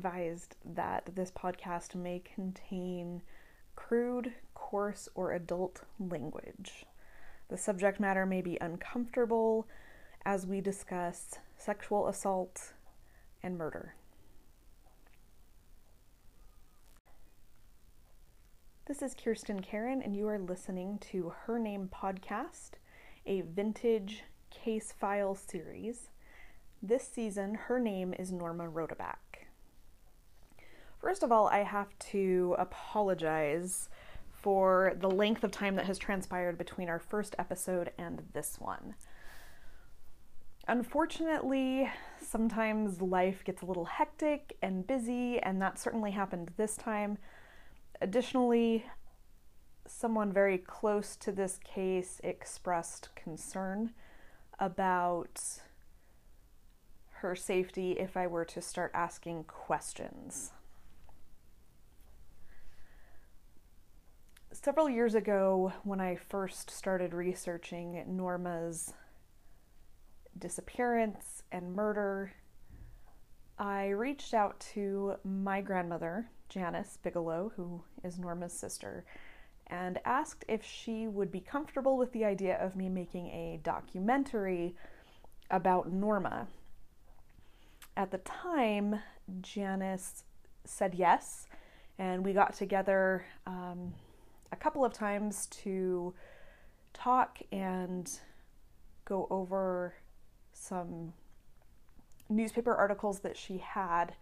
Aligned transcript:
advised 0.00 0.56
that 0.64 1.10
this 1.14 1.30
podcast 1.30 1.94
may 1.94 2.22
contain 2.34 3.20
crude, 3.76 4.32
coarse, 4.54 5.10
or 5.14 5.32
adult 5.32 5.82
language. 5.98 6.86
The 7.50 7.58
subject 7.58 8.00
matter 8.00 8.24
may 8.24 8.40
be 8.40 8.56
uncomfortable 8.62 9.68
as 10.24 10.46
we 10.46 10.62
discuss 10.62 11.38
sexual 11.58 12.08
assault 12.08 12.72
and 13.42 13.58
murder. 13.58 13.94
This 18.86 19.02
is 19.02 19.14
Kirsten 19.14 19.60
Karen, 19.60 20.00
and 20.00 20.16
you 20.16 20.26
are 20.28 20.38
listening 20.38 20.98
to 21.10 21.34
Her 21.44 21.58
Name 21.58 21.90
Podcast, 21.94 22.70
a 23.26 23.42
vintage 23.42 24.22
case 24.48 24.94
file 24.98 25.34
series. 25.34 26.08
This 26.82 27.06
season, 27.06 27.54
her 27.54 27.78
name 27.78 28.14
is 28.18 28.32
Norma 28.32 28.66
Rodeback. 28.66 29.29
First 31.00 31.22
of 31.22 31.32
all, 31.32 31.48
I 31.48 31.62
have 31.62 31.98
to 32.10 32.54
apologize 32.58 33.88
for 34.30 34.92
the 35.00 35.10
length 35.10 35.42
of 35.44 35.50
time 35.50 35.76
that 35.76 35.86
has 35.86 35.98
transpired 35.98 36.58
between 36.58 36.90
our 36.90 36.98
first 36.98 37.34
episode 37.38 37.90
and 37.96 38.22
this 38.34 38.56
one. 38.58 38.94
Unfortunately, 40.68 41.90
sometimes 42.20 43.00
life 43.00 43.42
gets 43.44 43.62
a 43.62 43.66
little 43.66 43.86
hectic 43.86 44.56
and 44.62 44.86
busy, 44.86 45.38
and 45.38 45.60
that 45.62 45.78
certainly 45.78 46.10
happened 46.10 46.50
this 46.58 46.76
time. 46.76 47.16
Additionally, 48.02 48.84
someone 49.86 50.30
very 50.32 50.58
close 50.58 51.16
to 51.16 51.32
this 51.32 51.58
case 51.64 52.20
expressed 52.22 53.08
concern 53.14 53.92
about 54.58 55.40
her 57.14 57.34
safety 57.34 57.92
if 57.92 58.18
I 58.18 58.26
were 58.26 58.44
to 58.44 58.60
start 58.60 58.90
asking 58.94 59.44
questions. 59.44 60.52
Several 64.62 64.90
years 64.90 65.14
ago, 65.14 65.72
when 65.84 66.02
I 66.02 66.16
first 66.16 66.70
started 66.70 67.14
researching 67.14 68.04
Norma's 68.06 68.92
disappearance 70.38 71.42
and 71.50 71.74
murder, 71.74 72.34
I 73.58 73.88
reached 73.88 74.34
out 74.34 74.60
to 74.74 75.14
my 75.24 75.62
grandmother, 75.62 76.28
Janice 76.50 76.98
Bigelow, 77.02 77.52
who 77.56 77.82
is 78.04 78.18
Norma's 78.18 78.52
sister, 78.52 79.06
and 79.68 79.98
asked 80.04 80.44
if 80.46 80.62
she 80.62 81.08
would 81.08 81.32
be 81.32 81.40
comfortable 81.40 81.96
with 81.96 82.12
the 82.12 82.26
idea 82.26 82.58
of 82.58 82.76
me 82.76 82.90
making 82.90 83.28
a 83.28 83.60
documentary 83.62 84.76
about 85.50 85.90
Norma. 85.90 86.48
At 87.96 88.10
the 88.10 88.18
time, 88.18 89.00
Janice 89.40 90.24
said 90.66 90.94
yes, 90.94 91.46
and 91.98 92.22
we 92.22 92.34
got 92.34 92.52
together 92.52 93.24
um, 93.46 93.94
a 94.52 94.56
couple 94.56 94.84
of 94.84 94.92
times 94.92 95.46
to 95.46 96.14
talk 96.92 97.38
and 97.52 98.10
go 99.04 99.26
over 99.30 99.94
some 100.52 101.12
newspaper 102.28 102.74
articles 102.74 103.20
that 103.20 103.36
she 103.36 103.58
had 103.58 104.14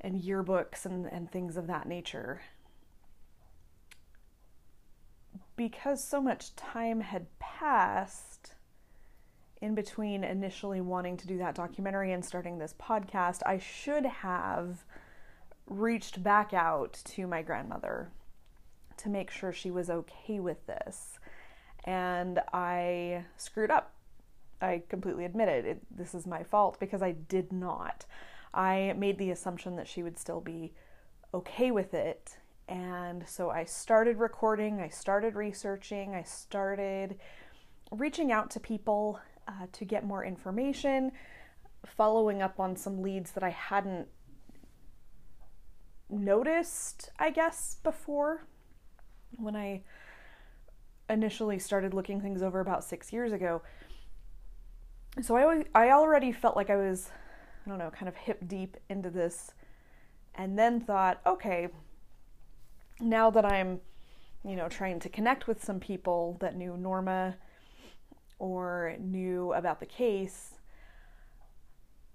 and 0.00 0.20
yearbooks 0.22 0.84
and, 0.84 1.06
and 1.06 1.30
things 1.30 1.56
of 1.56 1.66
that 1.66 1.86
nature. 1.86 2.42
Because 5.56 6.02
so 6.02 6.20
much 6.20 6.54
time 6.56 7.00
had 7.00 7.26
passed 7.38 8.54
in 9.60 9.74
between 9.74 10.24
initially 10.24 10.80
wanting 10.80 11.16
to 11.16 11.26
do 11.26 11.38
that 11.38 11.54
documentary 11.54 12.12
and 12.12 12.24
starting 12.24 12.58
this 12.58 12.74
podcast, 12.80 13.40
I 13.46 13.58
should 13.58 14.04
have 14.04 14.84
reached 15.66 16.22
back 16.22 16.52
out 16.52 17.00
to 17.04 17.26
my 17.26 17.40
grandmother 17.40 18.10
to 18.98 19.08
make 19.08 19.30
sure 19.30 19.52
she 19.52 19.70
was 19.70 19.90
okay 19.90 20.40
with 20.40 20.66
this. 20.66 21.18
And 21.84 22.40
I 22.52 23.24
screwed 23.36 23.70
up. 23.70 23.92
I 24.60 24.82
completely 24.88 25.24
admit 25.24 25.48
it. 25.48 25.66
it. 25.66 25.82
This 25.90 26.14
is 26.14 26.26
my 26.26 26.42
fault 26.42 26.78
because 26.80 27.02
I 27.02 27.12
did 27.12 27.52
not. 27.52 28.06
I 28.54 28.94
made 28.96 29.18
the 29.18 29.30
assumption 29.30 29.76
that 29.76 29.88
she 29.88 30.02
would 30.02 30.18
still 30.18 30.40
be 30.40 30.72
okay 31.34 31.70
with 31.70 31.92
it. 31.92 32.38
And 32.68 33.28
so 33.28 33.50
I 33.50 33.64
started 33.64 34.18
recording, 34.18 34.80
I 34.80 34.88
started 34.88 35.34
researching, 35.34 36.14
I 36.14 36.22
started 36.22 37.16
reaching 37.90 38.32
out 38.32 38.50
to 38.52 38.60
people 38.60 39.20
uh, 39.46 39.66
to 39.72 39.84
get 39.84 40.06
more 40.06 40.24
information, 40.24 41.12
following 41.84 42.40
up 42.40 42.58
on 42.58 42.76
some 42.76 43.02
leads 43.02 43.32
that 43.32 43.42
I 43.42 43.50
hadn't 43.50 44.08
noticed, 46.08 47.10
I 47.18 47.30
guess, 47.30 47.76
before 47.82 48.46
when 49.36 49.56
I 49.56 49.82
initially 51.08 51.58
started 51.58 51.94
looking 51.94 52.20
things 52.20 52.42
over 52.42 52.60
about 52.60 52.84
six 52.84 53.12
years 53.12 53.32
ago. 53.32 53.62
So 55.22 55.36
I, 55.36 55.64
I 55.74 55.90
already 55.90 56.32
felt 56.32 56.56
like 56.56 56.70
I 56.70 56.76
was, 56.76 57.10
I 57.64 57.68
don't 57.68 57.78
know, 57.78 57.90
kind 57.90 58.08
of 58.08 58.16
hip 58.16 58.48
deep 58.48 58.76
into 58.88 59.10
this, 59.10 59.52
and 60.34 60.58
then 60.58 60.80
thought, 60.80 61.20
okay, 61.26 61.68
now 63.00 63.30
that 63.30 63.44
I'm, 63.44 63.80
you 64.44 64.56
know, 64.56 64.68
trying 64.68 64.98
to 65.00 65.08
connect 65.08 65.46
with 65.46 65.62
some 65.62 65.78
people 65.78 66.36
that 66.40 66.56
knew 66.56 66.76
Norma 66.76 67.36
or 68.38 68.96
knew 68.98 69.52
about 69.52 69.80
the 69.80 69.86
case, 69.86 70.54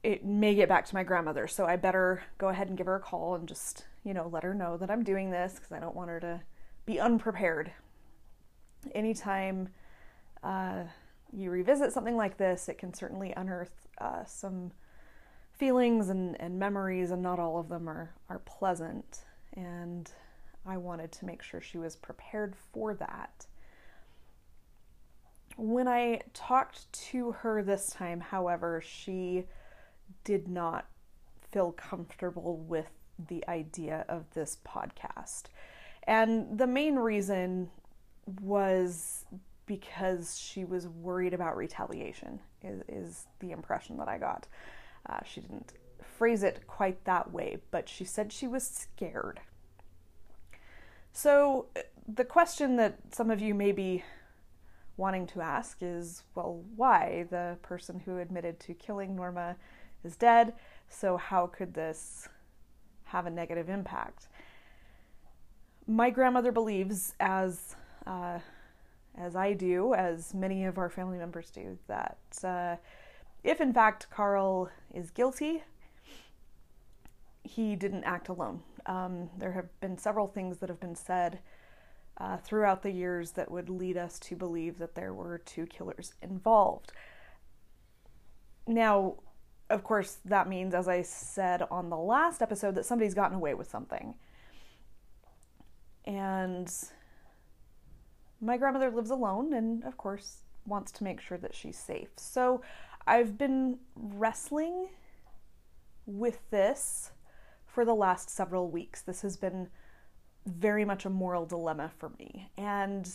it 0.04 0.26
may 0.26 0.56
get 0.56 0.70
back 0.70 0.86
to 0.86 0.96
my 0.96 1.04
grandmother. 1.04 1.48
So 1.48 1.66
I 1.66 1.76
better 1.76 2.24
go 2.38 2.50
ahead 2.50 2.68
and 2.68 2.78
give 2.78 2.88
her 2.88 2.96
a 2.96 3.00
call 3.00 3.36
and 3.36 3.48
just, 3.48 3.86
you 4.04 4.14
know, 4.14 4.30
let 4.32 4.44
her 4.44 4.54
know 4.54 4.78
that 4.78 4.90
I'm 4.90 5.04
doing 5.04 5.32
this 5.32 5.54
because 5.56 5.72
I 5.72 5.80
don't 5.80 5.96
want 5.96 6.10
her 6.10 6.20
to 6.20 6.42
be 6.90 7.00
unprepared. 7.00 7.72
Anytime 8.96 9.70
uh, 10.42 10.86
you 11.32 11.52
revisit 11.52 11.94
something 11.94 12.18
like 12.18 12.36
this, 12.38 12.68
it 12.68 12.80
can 12.80 12.96
certainly 12.96 13.32
unearth 13.38 13.88
uh, 14.02 14.26
some 14.26 14.72
feelings 15.60 16.10
and, 16.10 16.36
and 16.42 16.58
memories, 16.58 17.12
and 17.12 17.22
not 17.22 17.38
all 17.38 17.60
of 17.60 17.70
them 17.70 17.88
are, 17.88 18.16
are 18.28 18.40
pleasant. 18.40 19.20
And 19.54 20.12
I 20.66 20.78
wanted 20.78 21.12
to 21.12 21.26
make 21.26 21.44
sure 21.44 21.62
she 21.62 21.78
was 21.78 21.96
prepared 21.96 22.56
for 22.74 22.96
that. 22.96 23.46
When 25.58 25.88
I 25.88 26.22
talked 26.34 26.92
to 27.12 27.34
her 27.34 27.62
this 27.62 27.92
time, 27.92 28.20
however, 28.20 28.82
she 28.84 29.46
did 30.24 30.48
not 30.48 30.88
feel 31.52 31.72
comfortable 31.72 32.58
with 32.58 32.90
the 33.28 33.48
idea 33.48 34.06
of 34.10 34.26
this 34.34 34.58
podcast. 34.66 35.50
And 36.10 36.58
the 36.58 36.66
main 36.66 36.96
reason 36.96 37.70
was 38.42 39.26
because 39.68 40.40
she 40.40 40.66
was 40.66 40.88
worried 40.88 41.36
about 41.36 41.56
retaliation, 41.56 42.40
is, 42.64 42.82
is 42.88 43.28
the 43.40 43.52
impression 43.52 43.96
that 43.98 44.08
I 44.08 44.18
got. 44.18 44.48
Uh, 45.08 45.20
she 45.24 45.42
didn't 45.42 45.74
phrase 46.02 46.42
it 46.42 46.66
quite 46.66 47.06
that 47.06 47.32
way, 47.32 47.60
but 47.70 47.88
she 47.88 48.06
said 48.06 48.34
she 48.34 48.48
was 48.48 48.68
scared. 48.68 49.40
So, 51.14 51.68
the 52.08 52.26
question 52.26 52.76
that 52.78 52.98
some 53.12 53.30
of 53.30 53.40
you 53.40 53.54
may 53.54 53.72
be 53.72 54.04
wanting 54.98 55.28
to 55.28 55.42
ask 55.42 55.78
is 55.82 56.24
well, 56.34 56.64
why? 56.76 57.28
The 57.30 57.58
person 57.62 58.00
who 58.00 58.18
admitted 58.18 58.60
to 58.62 58.74
killing 58.74 59.16
Norma 59.16 59.58
is 60.04 60.16
dead, 60.16 60.56
so 60.88 61.18
how 61.18 61.46
could 61.46 61.76
this 61.76 62.28
have 63.04 63.28
a 63.28 63.30
negative 63.30 63.70
impact? 63.70 64.28
My 65.90 66.12
grandmother 66.12 66.52
believes, 66.52 67.16
as 67.20 67.76
uh, 68.06 68.40
as 69.18 69.36
I 69.36 69.54
do, 69.54 69.94
as 69.94 70.34
many 70.34 70.66
of 70.66 70.78
our 70.78 70.90
family 70.90 71.18
members 71.18 71.50
do, 71.50 71.78
that 71.88 72.20
uh, 72.44 72.76
if 73.44 73.60
in 73.60 73.74
fact 73.74 74.08
Carl 74.10 74.70
is 74.94 75.10
guilty, 75.10 75.64
he 77.44 77.76
didn't 77.76 78.04
act 78.04 78.30
alone. 78.30 78.62
Um, 78.86 79.30
there 79.38 79.52
have 79.54 79.68
been 79.82 79.98
several 79.98 80.28
things 80.28 80.60
that 80.60 80.70
have 80.70 80.80
been 80.80 80.96
said 80.96 81.40
uh, 82.18 82.38
throughout 82.38 82.84
the 82.84 82.92
years 82.92 83.32
that 83.32 83.50
would 83.50 83.70
lead 83.70 83.98
us 83.98 84.20
to 84.20 84.36
believe 84.36 84.78
that 84.78 84.96
there 84.96 85.14
were 85.14 85.40
two 85.40 85.66
killers 85.66 86.14
involved. 86.22 86.92
Now, 88.68 89.16
of 89.70 89.84
course, 89.84 90.20
that 90.26 90.48
means, 90.48 90.74
as 90.74 90.88
I 90.88 91.02
said 91.02 91.64
on 91.72 91.90
the 91.90 91.98
last 91.98 92.42
episode, 92.42 92.76
that 92.76 92.86
somebody's 92.86 93.14
gotten 93.14 93.38
away 93.38 93.54
with 93.54 93.70
something. 93.70 94.16
And 96.10 96.74
my 98.42 98.58
grandmother 98.58 98.90
lives 98.90 99.12
alone 99.12 99.54
and, 99.54 99.84
of 99.84 99.96
course, 99.96 100.38
wants 100.66 100.92
to 100.94 101.04
make 101.04 101.22
sure 101.22 101.38
that 101.38 101.54
she's 101.54 101.78
safe. 101.78 102.10
So 102.16 102.64
I've 103.06 103.38
been 103.38 103.78
wrestling 103.96 104.88
with 106.08 106.40
this 106.50 107.12
for 107.68 107.86
the 107.86 107.94
last 107.94 108.32
several 108.32 108.72
weeks. 108.72 109.04
This 109.04 109.22
has 109.22 109.38
been 109.38 109.68
very 110.48 110.84
much 110.84 111.06
a 111.06 111.12
moral 111.12 111.46
dilemma 111.46 111.92
for 112.00 112.10
me. 112.18 112.50
And 112.58 113.08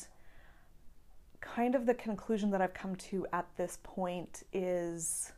kind 1.40 1.74
of 1.74 1.86
the 1.86 1.94
conclusion 1.94 2.52
that 2.52 2.62
I've 2.62 2.74
come 2.74 2.94
to 2.96 3.26
at 3.32 3.46
this 3.56 3.78
point 3.82 4.44
is 4.52 5.32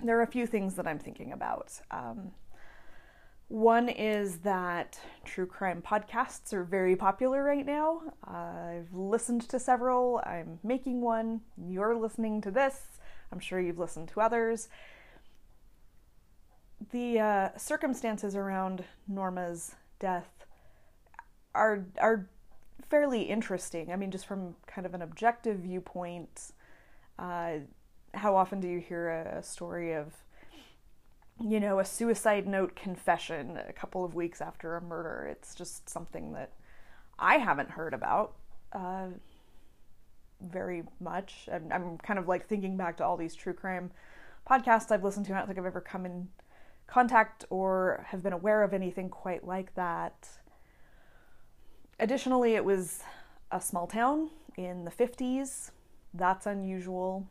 there 0.00 0.16
are 0.16 0.22
a 0.22 0.28
few 0.28 0.46
things 0.46 0.74
that 0.74 0.86
I'm 0.86 1.00
thinking 1.00 1.32
about. 1.32 1.72
Um, 1.90 2.30
one 3.54 3.88
is 3.88 4.38
that 4.38 4.98
true 5.24 5.46
crime 5.46 5.80
podcasts 5.80 6.52
are 6.52 6.64
very 6.64 6.96
popular 6.96 7.44
right 7.44 7.64
now. 7.64 8.02
I've 8.24 8.92
listened 8.92 9.48
to 9.48 9.60
several, 9.60 10.20
I'm 10.26 10.58
making 10.64 11.00
one, 11.00 11.40
you're 11.56 11.94
listening 11.94 12.40
to 12.40 12.50
this, 12.50 12.98
I'm 13.30 13.38
sure 13.38 13.60
you've 13.60 13.78
listened 13.78 14.08
to 14.08 14.20
others. 14.20 14.68
The 16.90 17.20
uh, 17.20 17.48
circumstances 17.56 18.34
around 18.34 18.82
Norma's 19.06 19.76
death 20.00 20.46
are, 21.54 21.86
are 22.00 22.28
fairly 22.90 23.22
interesting. 23.22 23.92
I 23.92 23.96
mean, 23.96 24.10
just 24.10 24.26
from 24.26 24.56
kind 24.66 24.84
of 24.84 24.94
an 24.94 25.02
objective 25.02 25.58
viewpoint, 25.58 26.50
uh, 27.20 27.58
how 28.14 28.34
often 28.34 28.58
do 28.58 28.66
you 28.66 28.80
hear 28.80 29.10
a, 29.10 29.38
a 29.38 29.42
story 29.44 29.92
of 29.94 30.23
you 31.40 31.60
know, 31.60 31.78
a 31.78 31.84
suicide 31.84 32.46
note 32.46 32.76
confession 32.76 33.58
a 33.68 33.72
couple 33.72 34.04
of 34.04 34.14
weeks 34.14 34.40
after 34.40 34.76
a 34.76 34.80
murder. 34.80 35.28
It's 35.30 35.54
just 35.54 35.88
something 35.88 36.32
that 36.32 36.52
I 37.18 37.38
haven't 37.38 37.70
heard 37.70 37.94
about 37.94 38.34
uh, 38.72 39.08
very 40.40 40.84
much. 41.00 41.48
I'm, 41.52 41.72
I'm, 41.72 41.98
kind 41.98 42.18
of 42.18 42.28
like 42.28 42.46
thinking 42.46 42.76
back 42.76 42.96
to 42.98 43.04
all 43.04 43.16
these 43.16 43.34
true 43.34 43.52
crime 43.52 43.90
podcasts 44.48 44.90
I've 44.90 45.04
listened 45.04 45.26
to. 45.26 45.34
I 45.34 45.38
don't 45.38 45.46
think 45.46 45.58
I've 45.58 45.66
ever 45.66 45.80
come 45.80 46.06
in 46.06 46.28
contact 46.86 47.44
or 47.50 48.04
have 48.08 48.22
been 48.22 48.32
aware 48.32 48.62
of 48.62 48.72
anything 48.72 49.08
quite 49.08 49.46
like 49.46 49.74
that. 49.74 50.28
Additionally, 51.98 52.54
it 52.54 52.64
was 52.64 53.02
a 53.50 53.60
small 53.60 53.86
town 53.86 54.30
in 54.56 54.84
the 54.84 54.90
50s. 54.90 55.70
That's 56.12 56.46
unusual. 56.46 57.26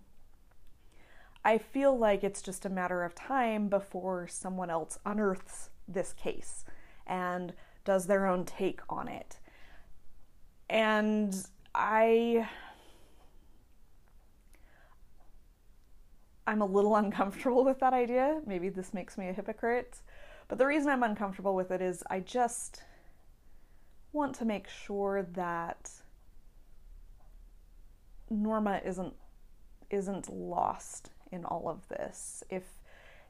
I 1.46 1.58
feel 1.58 1.98
like 1.98 2.24
it's 2.24 2.42
just 2.42 2.66
a 2.66 2.70
matter 2.70 3.04
of 3.04 3.16
time 3.16 3.68
before 3.68 4.28
someone 4.28 4.70
else 4.70 4.98
unearths 5.06 5.70
this 5.88 6.14
case 6.14 6.64
and 7.06 7.54
does 7.84 8.08
their 8.08 8.26
own 8.26 8.46
take 8.46 8.80
on 8.90 9.08
it. 9.10 9.40
And 10.70 11.36
I 11.76 12.48
I'm 16.48 16.62
a 16.62 16.66
little 16.66 16.96
uncomfortable 17.04 17.66
with 17.66 17.80
that 17.80 17.94
idea. 17.94 18.42
Maybe 18.46 18.70
this 18.70 18.94
makes 18.94 19.18
me 19.18 19.28
a 19.28 19.34
hypocrite. 19.34 19.98
But 20.48 20.58
the 20.58 20.66
reason 20.66 20.90
I'm 20.90 21.04
uncomfortable 21.04 21.56
with 21.56 21.72
it 21.72 21.82
is 21.82 22.04
I 22.10 22.20
just 22.20 22.84
want 24.14 24.36
to 24.36 24.46
make 24.46 24.68
sure 24.70 25.24
that 25.34 25.92
Norma 28.30 28.82
isn't 28.86 29.14
isn't 29.90 30.32
lost 30.32 31.12
in 31.34 31.44
all 31.46 31.68
of 31.68 31.88
this. 31.90 32.44
If 32.50 32.64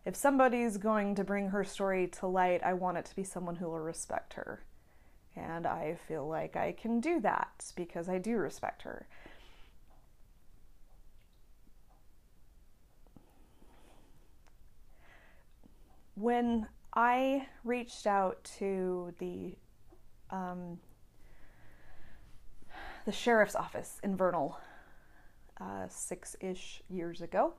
if 0.06 0.16
somebody's 0.18 0.78
going 0.78 1.16
to 1.16 1.24
bring 1.24 1.50
her 1.50 1.64
story 1.64 2.08
to 2.20 2.28
light, 2.28 2.62
I 2.62 2.74
want 2.74 2.98
it 2.98 3.06
to 3.06 3.16
be 3.16 3.24
someone 3.24 3.56
who 3.56 3.68
will 3.68 3.80
respect 3.80 4.34
her. 4.34 4.66
And 5.36 5.66
I 5.66 5.96
feel 6.08 6.28
like 6.28 6.58
I 6.58 6.74
can 6.74 7.00
do 7.00 7.22
that 7.22 7.72
because 7.76 8.10
I 8.10 8.18
do 8.18 8.36
respect 8.36 8.82
her. 8.82 9.08
When 16.16 16.68
I 16.94 17.48
reached 17.64 18.06
out 18.06 18.44
to 18.60 19.14
the 19.20 19.56
um, 20.30 20.80
the 23.06 23.12
sheriff's 23.12 23.56
office 23.56 24.00
in 24.04 24.16
Vernal 24.16 24.58
uh, 25.60 25.88
six 25.88 26.36
ish 26.40 26.84
years 26.90 27.22
ago, 27.22 27.54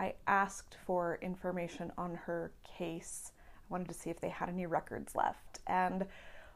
I 0.00 0.14
asked 0.26 0.78
for 0.86 1.18
information 1.20 1.92
on 1.98 2.14
her 2.14 2.52
case. 2.78 3.32
I 3.58 3.66
wanted 3.68 3.88
to 3.88 3.94
see 3.94 4.08
if 4.08 4.18
they 4.18 4.30
had 4.30 4.48
any 4.48 4.64
records 4.64 5.14
left. 5.14 5.60
And 5.66 6.06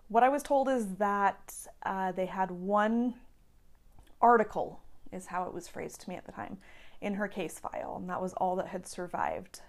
what 0.08 0.22
I 0.22 0.30
was 0.30 0.42
told 0.42 0.68
is 0.68 0.94
that 0.96 1.54
uh, 1.84 2.12
they 2.12 2.24
had 2.24 2.50
one 2.50 3.14
article, 4.22 4.80
is 5.12 5.26
how 5.26 5.44
it 5.44 5.52
was 5.52 5.68
phrased 5.68 6.00
to 6.00 6.08
me 6.08 6.16
at 6.16 6.24
the 6.24 6.32
time, 6.32 6.56
in 7.02 7.14
her 7.14 7.28
case 7.28 7.58
file, 7.58 7.96
and 8.00 8.08
that 8.08 8.20
was 8.20 8.32
all 8.32 8.56
that 8.56 8.68
had 8.68 8.86
survived. 8.86 9.60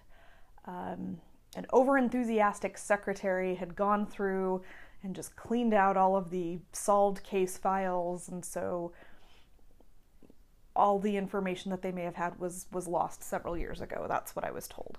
Um, 0.65 1.19
an 1.57 1.65
overenthusiastic 1.73 2.77
secretary 2.77 3.55
had 3.55 3.75
gone 3.75 4.05
through 4.05 4.61
and 5.03 5.13
just 5.13 5.35
cleaned 5.35 5.73
out 5.73 5.97
all 5.97 6.15
of 6.15 6.29
the 6.29 6.59
solved 6.71 7.23
case 7.23 7.57
files, 7.57 8.29
and 8.29 8.43
so 8.43 8.93
all 10.75 10.99
the 10.99 11.17
information 11.17 11.71
that 11.71 11.81
they 11.81 11.91
may 11.91 12.03
have 12.03 12.15
had 12.15 12.39
was 12.39 12.67
was 12.71 12.87
lost 12.87 13.23
several 13.23 13.57
years 13.57 13.81
ago. 13.81 14.05
That's 14.07 14.35
what 14.35 14.45
I 14.45 14.51
was 14.51 14.67
told. 14.67 14.97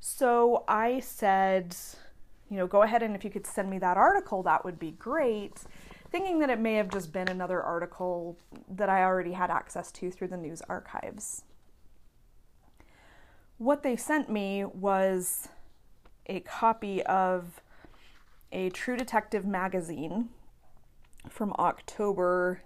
So 0.00 0.64
I 0.68 1.00
said, 1.00 1.76
you 2.50 2.56
know, 2.56 2.66
go 2.66 2.82
ahead 2.82 3.02
and 3.02 3.14
if 3.14 3.24
you 3.24 3.30
could 3.30 3.46
send 3.46 3.70
me 3.70 3.78
that 3.78 3.96
article, 3.96 4.42
that 4.44 4.64
would 4.64 4.78
be 4.78 4.92
great. 4.92 5.62
Thinking 6.10 6.38
that 6.38 6.50
it 6.50 6.60
may 6.60 6.74
have 6.74 6.88
just 6.88 7.12
been 7.12 7.28
another 7.28 7.62
article 7.62 8.38
that 8.68 8.88
I 8.88 9.02
already 9.02 9.32
had 9.32 9.50
access 9.50 9.90
to 9.92 10.10
through 10.10 10.28
the 10.28 10.36
news 10.36 10.62
archives. 10.68 11.42
What 13.58 13.82
they 13.82 13.96
sent 13.96 14.30
me 14.30 14.64
was 14.64 15.48
a 16.26 16.40
copy 16.40 17.02
of 17.04 17.60
a 18.52 18.70
True 18.70 18.96
Detective 18.96 19.44
magazine 19.44 20.28
from 21.28 21.52
October 21.58 22.62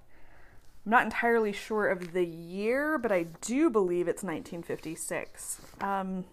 I'm 0.91 0.97
not 0.97 1.05
entirely 1.05 1.53
sure 1.53 1.87
of 1.87 2.15
the 2.15 2.25
year, 2.25 2.99
but 2.99 3.13
I 3.13 3.27
do 3.43 3.71
believe 3.71 4.09
it's 4.09 4.25
1956. 4.25 5.61
Um, 5.81 6.25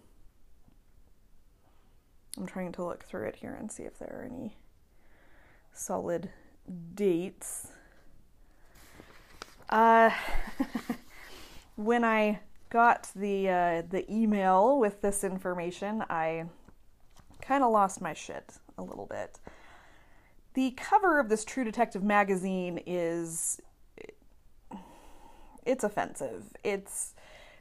I'm 2.35 2.47
trying 2.47 2.71
to 2.71 2.83
look 2.83 3.03
through 3.03 3.27
it 3.27 3.35
here 3.35 3.53
and 3.53 3.71
see 3.71 3.83
if 3.83 3.99
there 3.99 4.19
are 4.19 4.25
any 4.25 4.57
solid 5.73 6.31
dates. 6.95 7.67
Uh, 9.69 10.09
when 11.75 12.03
I 12.03 12.39
got 12.71 13.11
the 13.15 13.49
uh, 13.49 13.81
the 13.87 14.11
email 14.11 14.79
with 14.79 15.03
this 15.03 15.23
information, 15.23 16.03
I 16.09 16.45
kind 17.41 17.63
of 17.63 17.71
lost 17.71 18.01
my 18.01 18.15
shit 18.15 18.53
a 18.75 18.81
little 18.81 19.05
bit. 19.05 19.37
The 20.55 20.71
cover 20.71 21.19
of 21.19 21.29
this 21.29 21.45
True 21.45 21.63
Detective 21.63 22.01
magazine 22.01 22.81
is 22.87 23.61
it's 25.67 25.83
offensive. 25.83 26.45
It's 26.63 27.13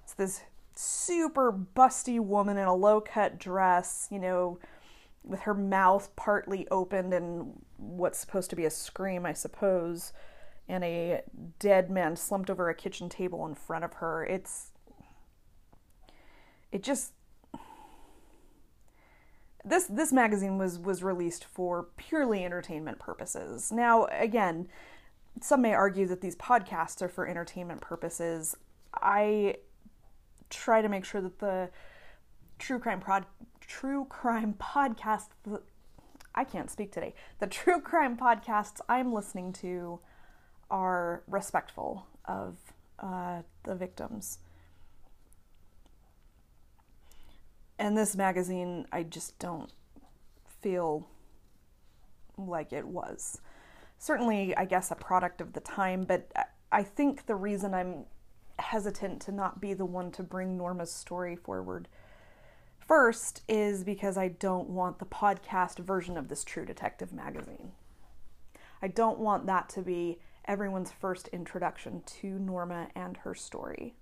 it's 0.03 0.15
this 0.15 0.43
super 0.75 1.53
busty 1.53 2.21
woman 2.21 2.57
in 2.57 2.67
a 2.67 2.75
low 2.75 3.01
cut 3.01 3.39
dress, 3.39 4.09
you 4.11 4.19
know, 4.19 4.59
with 5.25 5.41
her 5.41 5.55
mouth 5.55 6.15
partly 6.15 6.69
opened 6.71 7.13
and 7.13 7.61
what's 7.77 8.19
supposed 8.19 8.49
to 8.51 8.57
be 8.57 8.65
a 8.65 8.71
scream, 8.71 9.27
I 9.27 9.33
suppose, 9.33 10.13
and 10.69 10.85
a 10.85 11.23
dead 11.59 11.91
man 11.91 12.17
slumped 12.17 12.49
over 12.49 12.69
a 12.69 12.75
kitchen 12.75 13.09
table 13.09 13.45
in 13.47 13.55
front 13.55 13.85
of 13.85 13.95
her. 13.95 14.25
It's 14.25 14.71
it 16.71 16.83
just 16.83 17.13
this 19.65 19.87
this 19.87 20.13
magazine 20.13 20.59
was 20.59 20.79
was 20.79 21.03
released 21.03 21.45
for 21.45 21.89
purely 21.97 22.45
entertainment 22.45 23.01
purposes. 23.01 23.73
Now, 23.73 24.07
again, 24.13 24.69
some 25.41 25.63
may 25.63 25.75
argue 25.75 26.07
that 26.07 26.21
these 26.21 26.37
podcasts 26.37 27.03
are 27.03 27.09
for 27.09 27.27
entertainment 27.27 27.81
purposes. 27.81 28.57
I 28.95 29.57
try 30.51 30.83
to 30.83 30.89
make 30.89 31.05
sure 31.05 31.21
that 31.21 31.39
the 31.39 31.71
true 32.59 32.79
crime 32.79 33.01
prod 33.01 33.27
true 33.61 34.07
crime 34.09 34.55
podcast 34.55 35.29
I 36.35 36.45
can't 36.45 36.71
speak 36.71 36.93
today. 36.93 37.15
The 37.39 37.47
true 37.47 37.81
crime 37.81 38.17
podcasts 38.17 38.81
I'm 38.89 39.13
listening 39.13 39.53
to 39.55 40.01
are 40.71 41.23
respectful 41.27 42.07
of 42.27 42.57
uh, 42.99 43.43
the 43.65 43.75
victims. 43.75 44.39
And 47.79 47.97
this 47.97 48.17
magazine, 48.17 48.87
I 48.93 49.03
just 49.03 49.39
don't 49.39 49.73
feel 50.61 51.09
like 52.37 52.73
it 52.73 52.87
was 52.87 53.41
certainly, 53.99 54.57
I 54.57 54.65
guess, 54.65 54.91
a 54.91 54.95
product 54.95 55.41
of 55.41 55.53
the 55.53 55.61
time, 55.61 56.05
but 56.05 56.31
I 56.73 56.83
think 56.83 57.27
the 57.27 57.35
reason 57.35 57.75
I'm 57.75 58.05
hesitant 58.59 59.21
to 59.23 59.33
not 59.33 59.61
be 59.61 59.75
the 59.75 59.85
one 59.85 60.11
to 60.13 60.23
bring 60.23 60.57
Norma's 60.57 60.93
story 60.93 61.37
forward 61.37 61.89
first 62.87 63.43
is 63.49 63.85
because 63.85 64.17
I 64.17 64.29
don't 64.29 64.71
want 64.71 64.99
the 64.99 65.07
podcast 65.07 65.79
version 65.79 66.17
of 66.17 66.29
this 66.29 66.45
True 66.45 66.65
Detective 66.65 67.13
magazine. 67.13 67.73
I 68.81 68.89
don't 68.89 69.19
want 69.19 69.47
that 69.47 69.69
to 69.71 69.83
be 69.83 70.19
everyone's 70.45 70.93
first 70.93 71.29
introduction 71.29 72.03
to 72.07 72.39
Norma 72.39 72.89
and 72.95 73.17
her 73.19 73.35
story. 73.35 73.95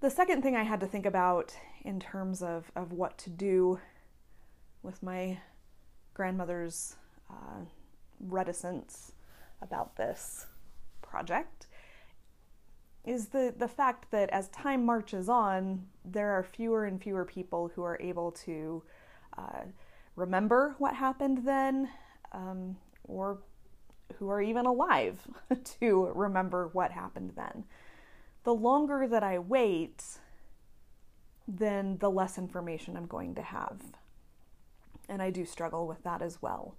The 0.00 0.10
second 0.10 0.42
thing 0.42 0.56
I 0.56 0.62
had 0.62 0.80
to 0.80 0.86
think 0.86 1.06
about 1.06 1.54
in 1.82 2.00
terms 2.00 2.42
of, 2.42 2.70
of 2.76 2.92
what 2.92 3.18
to 3.18 3.30
do 3.30 3.80
with 4.82 5.02
my 5.02 5.38
grandmother's 6.14 6.96
uh, 7.34 7.64
reticence 8.20 9.12
about 9.60 9.96
this 9.96 10.46
project 11.02 11.66
is 13.04 13.28
the, 13.28 13.54
the 13.56 13.68
fact 13.68 14.10
that 14.10 14.30
as 14.30 14.48
time 14.48 14.84
marches 14.84 15.28
on, 15.28 15.86
there 16.04 16.30
are 16.30 16.42
fewer 16.42 16.84
and 16.84 17.02
fewer 17.02 17.24
people 17.24 17.70
who 17.74 17.82
are 17.82 17.98
able 18.00 18.32
to 18.32 18.82
uh, 19.36 19.60
remember 20.16 20.74
what 20.78 20.94
happened 20.94 21.44
then 21.44 21.88
um, 22.32 22.76
or 23.04 23.38
who 24.18 24.28
are 24.30 24.40
even 24.40 24.64
alive 24.66 25.28
to 25.80 26.10
remember 26.14 26.70
what 26.72 26.92
happened 26.92 27.32
then. 27.36 27.64
The 28.44 28.54
longer 28.54 29.06
that 29.08 29.22
I 29.22 29.38
wait, 29.38 30.02
then 31.46 31.98
the 31.98 32.10
less 32.10 32.38
information 32.38 32.96
I'm 32.96 33.06
going 33.06 33.34
to 33.34 33.42
have. 33.42 33.80
And 35.08 35.20
I 35.20 35.30
do 35.30 35.44
struggle 35.44 35.86
with 35.86 36.02
that 36.04 36.22
as 36.22 36.40
well. 36.40 36.76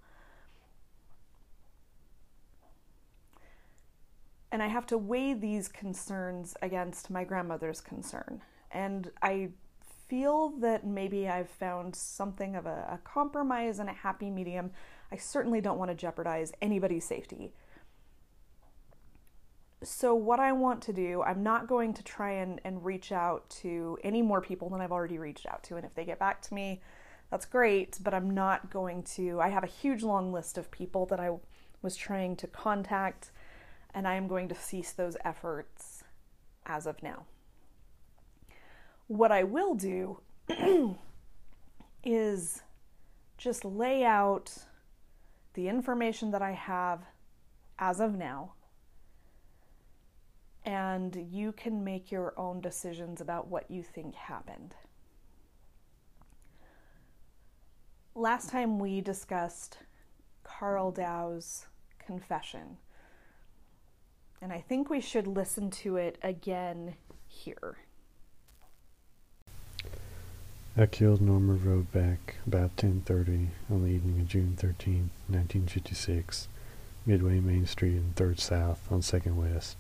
And 4.55 4.63
I 4.63 4.67
have 4.67 4.85
to 4.85 4.97
weigh 4.97 5.33
these 5.33 5.67
concerns 5.67 6.55
against 6.62 7.09
my 7.09 7.25
grandmother's 7.25 7.81
concern. 7.81 8.41
And 8.71 9.12
I 9.21 9.50
feel 10.07 10.51
that 10.62 10.88
maybe 10.88 11.27
I've 11.27 11.50
found 11.50 11.93
something 11.93 12.55
of 12.55 12.65
a, 12.65 12.88
a 12.89 13.00
compromise 13.03 13.79
and 13.79 13.89
a 13.89 13.91
happy 13.91 14.29
medium. 14.29 14.71
I 15.12 15.17
certainly 15.17 15.59
don't 15.59 15.77
want 15.77 15.91
to 15.91 15.95
jeopardize 15.95 16.53
anybody's 16.62 17.03
safety. 17.03 17.51
So, 19.83 20.15
what 20.15 20.39
I 20.39 20.53
want 20.53 20.81
to 20.83 20.93
do, 20.93 21.21
I'm 21.21 21.43
not 21.43 21.67
going 21.67 21.93
to 21.93 22.01
try 22.01 22.31
and, 22.31 22.62
and 22.63 22.85
reach 22.85 23.12
out 23.12 23.50
to 23.62 23.97
any 24.05 24.21
more 24.21 24.39
people 24.39 24.69
than 24.69 24.79
I've 24.79 24.93
already 24.93 25.17
reached 25.17 25.47
out 25.47 25.63
to. 25.63 25.75
And 25.75 25.85
if 25.85 25.93
they 25.95 26.05
get 26.05 26.17
back 26.17 26.41
to 26.43 26.53
me, 26.53 26.79
that's 27.29 27.45
great, 27.45 28.00
but 28.01 28.13
I'm 28.13 28.29
not 28.29 28.71
going 28.71 29.03
to. 29.15 29.41
I 29.41 29.50
have 29.50 29.65
a 29.65 29.67
huge 29.67 30.01
long 30.01 30.31
list 30.31 30.57
of 30.57 30.71
people 30.71 31.05
that 31.07 31.19
I 31.19 31.31
was 31.81 31.97
trying 31.97 32.38
to 32.38 32.47
contact, 32.47 33.31
and 33.95 34.05
I 34.05 34.15
am 34.15 34.27
going 34.27 34.49
to 34.49 34.55
cease 34.55 34.91
those 34.91 35.15
efforts 35.23 36.03
as 36.65 36.85
of 36.85 37.01
now. 37.01 37.25
What 39.07 39.31
I 39.31 39.43
will 39.43 39.73
do 39.73 40.19
is 42.03 42.61
just 43.37 43.63
lay 43.63 44.03
out 44.03 44.53
the 45.53 45.69
information 45.69 46.31
that 46.31 46.41
I 46.41 46.51
have 46.51 47.03
as 47.79 48.01
of 48.01 48.15
now, 48.17 48.53
and 50.65 51.15
you 51.31 51.53
can 51.53 51.83
make 51.83 52.11
your 52.11 52.33
own 52.37 52.59
decisions 52.59 53.21
about 53.21 53.47
what 53.47 53.71
you 53.71 53.81
think 53.81 54.15
happened. 54.15 54.75
Last 58.13 58.49
time 58.49 58.77
we 58.77 58.99
discussed 58.99 59.77
Carl 60.43 60.91
Dow's 60.91 61.67
confession, 61.99 62.77
and 64.42 64.51
I 64.51 64.62
think 64.62 64.89
we 64.89 65.01
should 65.01 65.27
listen 65.27 65.70
to 65.72 65.98
it 65.98 66.18
again 66.22 66.96
here. 67.27 67.77
I 70.77 70.86
killed 70.88 71.22
Norma 71.22 71.54
Rodeback 71.56 72.18
about 72.46 72.75
10.30 72.75 73.48
on 73.72 73.84
the 73.84 73.89
evening 73.89 74.20
of 74.20 74.27
June 74.27 74.56
13, 74.58 75.10
1956, 75.27 76.50
midway 77.06 77.39
Main 77.39 77.65
Street 77.65 77.96
and 77.96 78.13
3rd 78.15 78.39
South 78.39 78.92
on 78.92 79.00
2nd 79.00 79.36
West, 79.36 79.77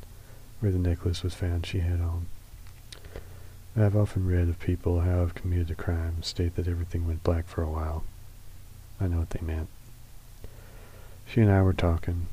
where 0.61 0.71
the 0.71 0.79
necklace 0.79 1.21
was 1.21 1.33
found 1.33 1.65
she 1.65 1.79
had 1.79 1.99
on. 1.99 2.27
I 3.75 3.81
have 3.81 3.97
often 3.97 4.25
read 4.25 4.47
of 4.47 4.57
people 4.59 5.01
how 5.01 5.19
have 5.19 5.35
committed 5.35 5.69
a 5.69 5.75
crime 5.75 6.23
state 6.23 6.55
that 6.55 6.67
everything 6.67 7.05
went 7.05 7.23
black 7.23 7.45
for 7.45 7.61
a 7.61 7.69
while. 7.69 8.05
I 9.01 9.07
know 9.07 9.17
what 9.17 9.31
they 9.31 9.45
meant. 9.45 9.67
She 11.27 11.41
and 11.41 11.51
I 11.51 11.61
were 11.61 11.73
talking, 11.73 12.27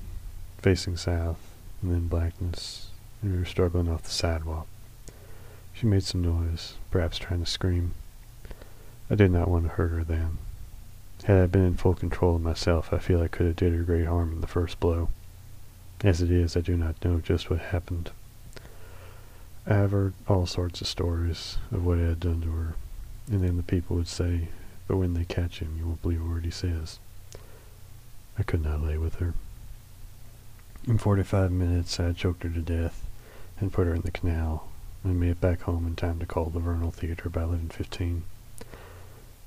facing 0.58 0.96
south, 0.96 1.51
and 1.82 1.90
then 1.90 2.08
blackness, 2.08 2.88
and 3.20 3.32
we 3.32 3.38
were 3.38 3.44
struggling 3.44 3.88
off 3.88 4.04
the 4.04 4.10
sidewalk. 4.10 4.66
She 5.74 5.86
made 5.86 6.04
some 6.04 6.22
noise, 6.22 6.74
perhaps 6.90 7.18
trying 7.18 7.44
to 7.44 7.50
scream. 7.50 7.94
I 9.10 9.16
did 9.16 9.30
not 9.30 9.48
want 9.48 9.64
to 9.64 9.70
hurt 9.70 9.90
her 9.90 10.04
then. 10.04 10.38
Had 11.24 11.42
I 11.42 11.46
been 11.46 11.66
in 11.66 11.76
full 11.76 11.94
control 11.94 12.36
of 12.36 12.42
myself, 12.42 12.92
I 12.92 12.98
feel 12.98 13.20
I 13.20 13.28
could 13.28 13.46
have 13.46 13.56
did 13.56 13.74
her 13.74 13.82
great 13.82 14.06
harm 14.06 14.32
in 14.32 14.40
the 14.40 14.46
first 14.46 14.80
blow. 14.80 15.08
As 16.02 16.20
it 16.20 16.30
is, 16.30 16.56
I 16.56 16.60
do 16.60 16.76
not 16.76 17.04
know 17.04 17.20
just 17.20 17.50
what 17.50 17.60
happened. 17.60 18.10
I 19.66 19.74
have 19.74 19.92
heard 19.92 20.14
all 20.28 20.46
sorts 20.46 20.80
of 20.80 20.88
stories 20.88 21.58
of 21.70 21.84
what 21.84 21.98
I 21.98 22.02
had 22.02 22.20
done 22.20 22.40
to 22.42 22.50
her, 22.50 22.74
and 23.30 23.44
then 23.44 23.56
the 23.56 23.62
people 23.62 23.96
would 23.96 24.08
say, 24.08 24.48
but 24.88 24.96
when 24.96 25.14
they 25.14 25.24
catch 25.24 25.60
him, 25.60 25.76
you 25.78 25.86
won't 25.86 26.02
believe 26.02 26.20
a 26.20 26.24
word 26.24 26.44
he 26.44 26.50
says. 26.50 26.98
I 28.36 28.42
could 28.42 28.64
not 28.64 28.82
lay 28.82 28.98
with 28.98 29.16
her. 29.16 29.34
In 30.88 30.98
forty-five 30.98 31.52
minutes, 31.52 32.00
I 32.00 32.10
choked 32.10 32.42
her 32.42 32.48
to 32.48 32.60
death 32.60 33.06
and 33.60 33.72
put 33.72 33.86
her 33.86 33.94
in 33.94 34.00
the 34.00 34.10
canal, 34.10 34.68
and 35.04 35.20
made 35.20 35.30
it 35.30 35.40
back 35.40 35.60
home 35.60 35.86
in 35.86 35.94
time 35.94 36.18
to 36.18 36.26
call 36.26 36.46
the 36.46 36.58
Vernal 36.58 36.90
Theater 36.90 37.28
by 37.28 37.42
11.15. 37.42 38.22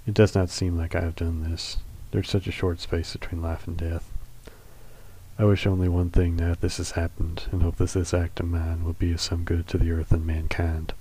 It 0.08 0.14
does 0.14 0.34
not 0.34 0.50
seem 0.50 0.78
like 0.78 0.96
I 0.96 1.02
have 1.02 1.18
done 1.18 1.44
this. 1.44 1.76
There's 2.12 2.30
such 2.30 2.48
a 2.48 2.54
short 2.54 2.80
space 2.80 3.12
between 3.12 3.42
life 3.42 3.68
and 3.68 3.76
death. 3.76 4.10
I 5.38 5.44
wish 5.44 5.68
only 5.68 5.90
one 5.90 6.10
thing 6.10 6.38
now 6.38 6.52
that 6.52 6.62
this 6.62 6.78
has 6.78 6.92
happened, 6.92 7.44
and 7.52 7.62
hope 7.62 7.76
that 7.78 7.90
this 7.90 8.14
act 8.14 8.40
of 8.40 8.48
mine 8.48 8.86
will 8.86 8.94
be 8.94 9.12
of 9.12 9.20
some 9.20 9.44
good 9.44 9.68
to 9.68 9.78
the 9.78 9.92
earth 9.92 10.14
and 10.14 10.26
mankind. 10.26 10.94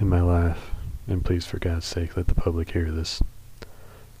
In 0.00 0.08
my 0.08 0.20
life, 0.20 0.72
and 1.06 1.24
please 1.24 1.46
for 1.46 1.60
God's 1.60 1.86
sake 1.86 2.16
let 2.16 2.26
the 2.26 2.34
public 2.34 2.72
hear 2.72 2.90
this, 2.90 3.22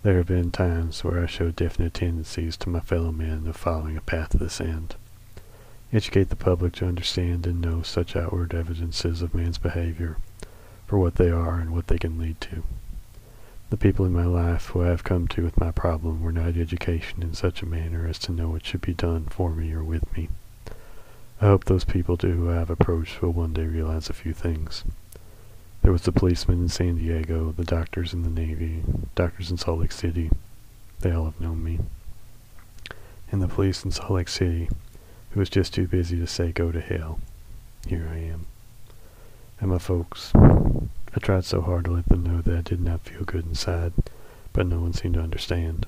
there 0.04 0.18
have 0.18 0.26
been 0.26 0.52
times 0.52 1.02
where 1.02 1.20
I 1.20 1.26
showed 1.26 1.56
definite 1.56 1.94
tendencies 1.94 2.56
to 2.58 2.68
my 2.68 2.78
fellow 2.78 3.10
men 3.10 3.48
of 3.48 3.56
following 3.56 3.96
a 3.96 4.00
path 4.00 4.28
to 4.30 4.38
this 4.38 4.60
end. 4.60 4.94
Educate 5.90 6.28
the 6.28 6.36
public 6.36 6.74
to 6.74 6.86
understand 6.86 7.46
and 7.46 7.62
know 7.62 7.80
such 7.80 8.14
outward 8.14 8.54
evidences 8.54 9.22
of 9.22 9.34
man's 9.34 9.56
behavior 9.56 10.18
for 10.86 10.98
what 10.98 11.14
they 11.14 11.30
are 11.30 11.58
and 11.58 11.72
what 11.72 11.86
they 11.86 11.96
can 11.96 12.18
lead 12.18 12.38
to. 12.42 12.62
The 13.70 13.76
people 13.76 14.04
in 14.04 14.12
my 14.12 14.24
life 14.24 14.66
who 14.66 14.82
I 14.82 14.88
have 14.88 15.04
come 15.04 15.28
to 15.28 15.42
with 15.42 15.60
my 15.60 15.70
problem 15.70 16.22
were 16.22 16.32
not 16.32 16.56
educated 16.56 17.22
in 17.22 17.34
such 17.34 17.62
a 17.62 17.66
manner 17.66 18.06
as 18.06 18.18
to 18.20 18.32
know 18.32 18.50
what 18.50 18.66
should 18.66 18.80
be 18.82 18.94
done 18.94 19.26
for 19.26 19.50
me 19.50 19.72
or 19.72 19.82
with 19.82 20.14
me. 20.16 20.28
I 21.40 21.46
hope 21.46 21.64
those 21.64 21.84
people 21.84 22.16
too 22.16 22.32
who 22.32 22.50
I 22.50 22.54
have 22.54 22.70
approached 22.70 23.22
will 23.22 23.32
one 23.32 23.52
day 23.52 23.64
realize 23.64 24.10
a 24.10 24.14
few 24.14 24.34
things. 24.34 24.84
There 25.82 25.92
was 25.92 26.02
the 26.02 26.12
policeman 26.12 26.62
in 26.62 26.68
San 26.68 26.96
Diego, 26.96 27.52
the 27.52 27.64
doctors 27.64 28.12
in 28.12 28.24
the 28.24 28.30
Navy, 28.30 28.82
doctors 29.14 29.50
in 29.50 29.56
Salt 29.56 29.80
Lake 29.80 29.92
City. 29.92 30.30
They 31.00 31.12
all 31.12 31.26
have 31.26 31.40
known 31.40 31.62
me. 31.62 31.78
And 33.30 33.40
the 33.40 33.48
police 33.48 33.84
in 33.84 33.90
Salt 33.90 34.10
Lake 34.10 34.28
City, 34.28 34.68
was 35.38 35.48
just 35.48 35.72
too 35.72 35.86
busy 35.86 36.18
to 36.18 36.26
say 36.26 36.50
go 36.50 36.72
to 36.72 36.80
hell. 36.80 37.20
Here 37.86 38.08
I 38.12 38.18
am. 38.18 38.46
And 39.60 39.70
my 39.70 39.78
folks, 39.78 40.32
I 40.34 41.20
tried 41.20 41.44
so 41.44 41.60
hard 41.60 41.84
to 41.84 41.92
let 41.92 42.06
them 42.08 42.24
know 42.24 42.40
that 42.42 42.58
I 42.58 42.62
did 42.62 42.80
not 42.80 43.02
feel 43.02 43.22
good 43.22 43.46
inside, 43.46 43.92
but 44.52 44.66
no 44.66 44.80
one 44.80 44.92
seemed 44.92 45.14
to 45.14 45.20
understand. 45.20 45.86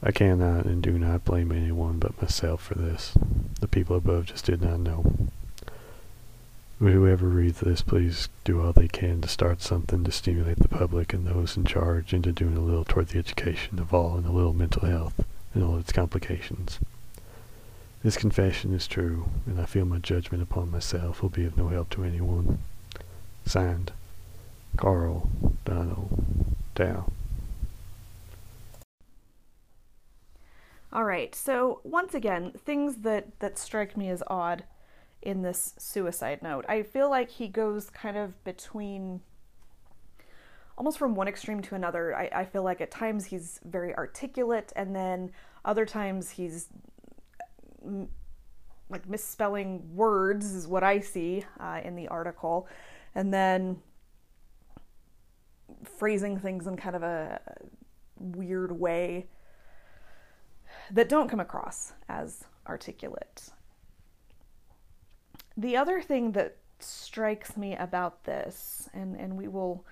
I 0.00 0.12
cannot 0.12 0.64
and 0.64 0.80
do 0.80 0.96
not 0.96 1.24
blame 1.24 1.50
anyone 1.50 1.98
but 1.98 2.22
myself 2.22 2.62
for 2.62 2.74
this. 2.74 3.12
The 3.60 3.66
people 3.68 3.96
above 3.96 4.26
just 4.26 4.46
did 4.46 4.62
not 4.62 4.78
know. 4.78 5.12
Whoever 6.78 7.28
reads 7.28 7.60
this 7.60 7.82
please 7.82 8.28
do 8.44 8.62
all 8.62 8.72
they 8.72 8.88
can 8.88 9.20
to 9.22 9.28
start 9.28 9.60
something 9.60 10.04
to 10.04 10.12
stimulate 10.12 10.60
the 10.60 10.68
public 10.68 11.12
and 11.12 11.26
those 11.26 11.56
in 11.56 11.64
charge 11.64 12.14
into 12.14 12.32
doing 12.32 12.56
a 12.56 12.60
little 12.60 12.84
toward 12.84 13.08
the 13.08 13.18
education 13.18 13.80
of 13.80 13.92
all 13.92 14.16
and 14.16 14.24
a 14.24 14.32
little 14.32 14.54
mental 14.54 14.88
health 14.88 15.24
and 15.52 15.64
all 15.64 15.78
its 15.78 15.92
complications. 15.92 16.78
This 18.02 18.16
confession 18.16 18.72
is 18.72 18.86
true, 18.86 19.28
and 19.46 19.60
I 19.60 19.66
feel 19.66 19.84
my 19.84 19.98
judgment 19.98 20.42
upon 20.42 20.70
myself 20.70 21.20
will 21.20 21.28
be 21.28 21.44
of 21.44 21.58
no 21.58 21.68
help 21.68 21.90
to 21.90 22.04
anyone. 22.04 22.60
Signed, 23.44 23.92
Carl 24.76 25.28
Donald 25.66 26.08
Dow. 26.74 27.12
All 30.92 31.04
right. 31.04 31.34
So 31.34 31.80
once 31.84 32.14
again, 32.14 32.52
things 32.64 32.96
that 33.02 33.38
that 33.40 33.58
strike 33.58 33.96
me 33.96 34.08
as 34.08 34.22
odd 34.26 34.64
in 35.20 35.42
this 35.42 35.74
suicide 35.76 36.42
note. 36.42 36.64
I 36.68 36.82
feel 36.82 37.10
like 37.10 37.30
he 37.30 37.48
goes 37.48 37.90
kind 37.90 38.16
of 38.16 38.42
between 38.44 39.20
almost 40.78 40.98
from 40.98 41.14
one 41.14 41.28
extreme 41.28 41.60
to 41.60 41.74
another. 41.74 42.16
I, 42.16 42.30
I 42.32 42.44
feel 42.46 42.62
like 42.62 42.80
at 42.80 42.90
times 42.90 43.26
he's 43.26 43.60
very 43.64 43.94
articulate, 43.94 44.72
and 44.74 44.96
then 44.96 45.30
other 45.64 45.84
times 45.84 46.30
he's 46.30 46.68
like 48.88 49.08
misspelling 49.08 49.94
words, 49.94 50.52
is 50.52 50.66
what 50.66 50.82
I 50.82 51.00
see 51.00 51.44
uh, 51.58 51.80
in 51.84 51.94
the 51.96 52.08
article, 52.08 52.66
and 53.14 53.32
then 53.32 53.78
phrasing 55.84 56.38
things 56.38 56.66
in 56.66 56.76
kind 56.76 56.96
of 56.96 57.02
a 57.02 57.40
weird 58.18 58.72
way 58.72 59.26
that 60.90 61.08
don't 61.08 61.28
come 61.28 61.40
across 61.40 61.92
as 62.08 62.44
articulate. 62.66 63.48
The 65.56 65.76
other 65.76 66.00
thing 66.00 66.32
that 66.32 66.56
strikes 66.78 67.56
me 67.56 67.76
about 67.76 68.24
this, 68.24 68.88
and, 68.92 69.16
and 69.16 69.36
we 69.36 69.48
will 69.48 69.84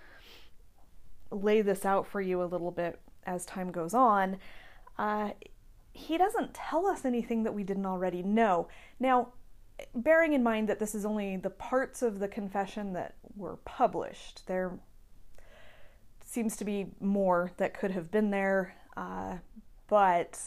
lay 1.30 1.62
this 1.62 1.84
out 1.84 2.06
for 2.06 2.20
you 2.20 2.42
a 2.42 2.44
little 2.44 2.70
bit 2.70 2.98
as 3.26 3.44
time 3.44 3.70
goes 3.70 3.94
on, 3.94 4.38
uh, 4.98 5.30
he 5.92 6.16
doesn't 6.16 6.54
tell 6.54 6.86
us 6.86 7.04
anything 7.04 7.42
that 7.42 7.54
we 7.54 7.64
didn't 7.64 7.86
already 7.86 8.22
know. 8.22 8.68
Now, 9.00 9.32
bearing 9.94 10.32
in 10.32 10.42
mind 10.42 10.68
that 10.68 10.78
this 10.78 10.94
is 10.94 11.04
only 11.04 11.36
the 11.36 11.50
parts 11.50 12.02
of 12.02 12.18
the 12.18 12.28
confession 12.28 12.92
that 12.94 13.14
were 13.36 13.56
published. 13.64 14.46
There 14.46 14.78
seems 16.24 16.56
to 16.56 16.64
be 16.64 16.88
more 17.00 17.52
that 17.56 17.74
could 17.74 17.90
have 17.92 18.10
been 18.10 18.30
there, 18.30 18.74
uh, 18.96 19.36
but 19.88 20.38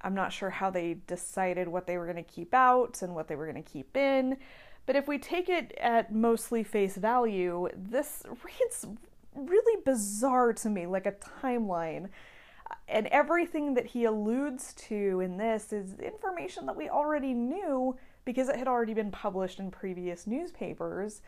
I'm 0.00 0.14
not 0.14 0.32
sure 0.32 0.50
how 0.50 0.70
they 0.70 0.98
decided 1.06 1.68
what 1.68 1.86
they 1.86 1.96
were 1.96 2.04
going 2.04 2.16
to 2.16 2.22
keep 2.22 2.52
out 2.52 3.02
and 3.02 3.14
what 3.14 3.28
they 3.28 3.36
were 3.36 3.50
going 3.50 3.62
to 3.62 3.70
keep 3.70 3.96
in. 3.96 4.36
But 4.84 4.96
if 4.96 5.06
we 5.06 5.18
take 5.18 5.48
it 5.48 5.72
at 5.80 6.12
mostly 6.12 6.64
face 6.64 6.96
value, 6.96 7.68
this 7.74 8.24
reads 8.44 8.86
really 9.34 9.82
bizarre 9.84 10.52
to 10.54 10.68
me, 10.68 10.86
like 10.86 11.06
a 11.06 11.12
timeline. 11.42 12.08
And 12.88 13.06
everything 13.08 13.74
that 13.74 13.86
he 13.86 14.04
alludes 14.04 14.74
to 14.88 15.20
in 15.20 15.36
this 15.36 15.72
is 15.72 15.94
information 15.98 16.66
that 16.66 16.76
we 16.76 16.88
already 16.88 17.32
knew 17.32 17.96
because 18.24 18.48
it 18.48 18.56
had 18.56 18.68
already 18.68 18.94
been 18.94 19.10
published 19.10 19.58
in 19.58 19.70
previous 19.70 20.26
newspapers 20.26 21.22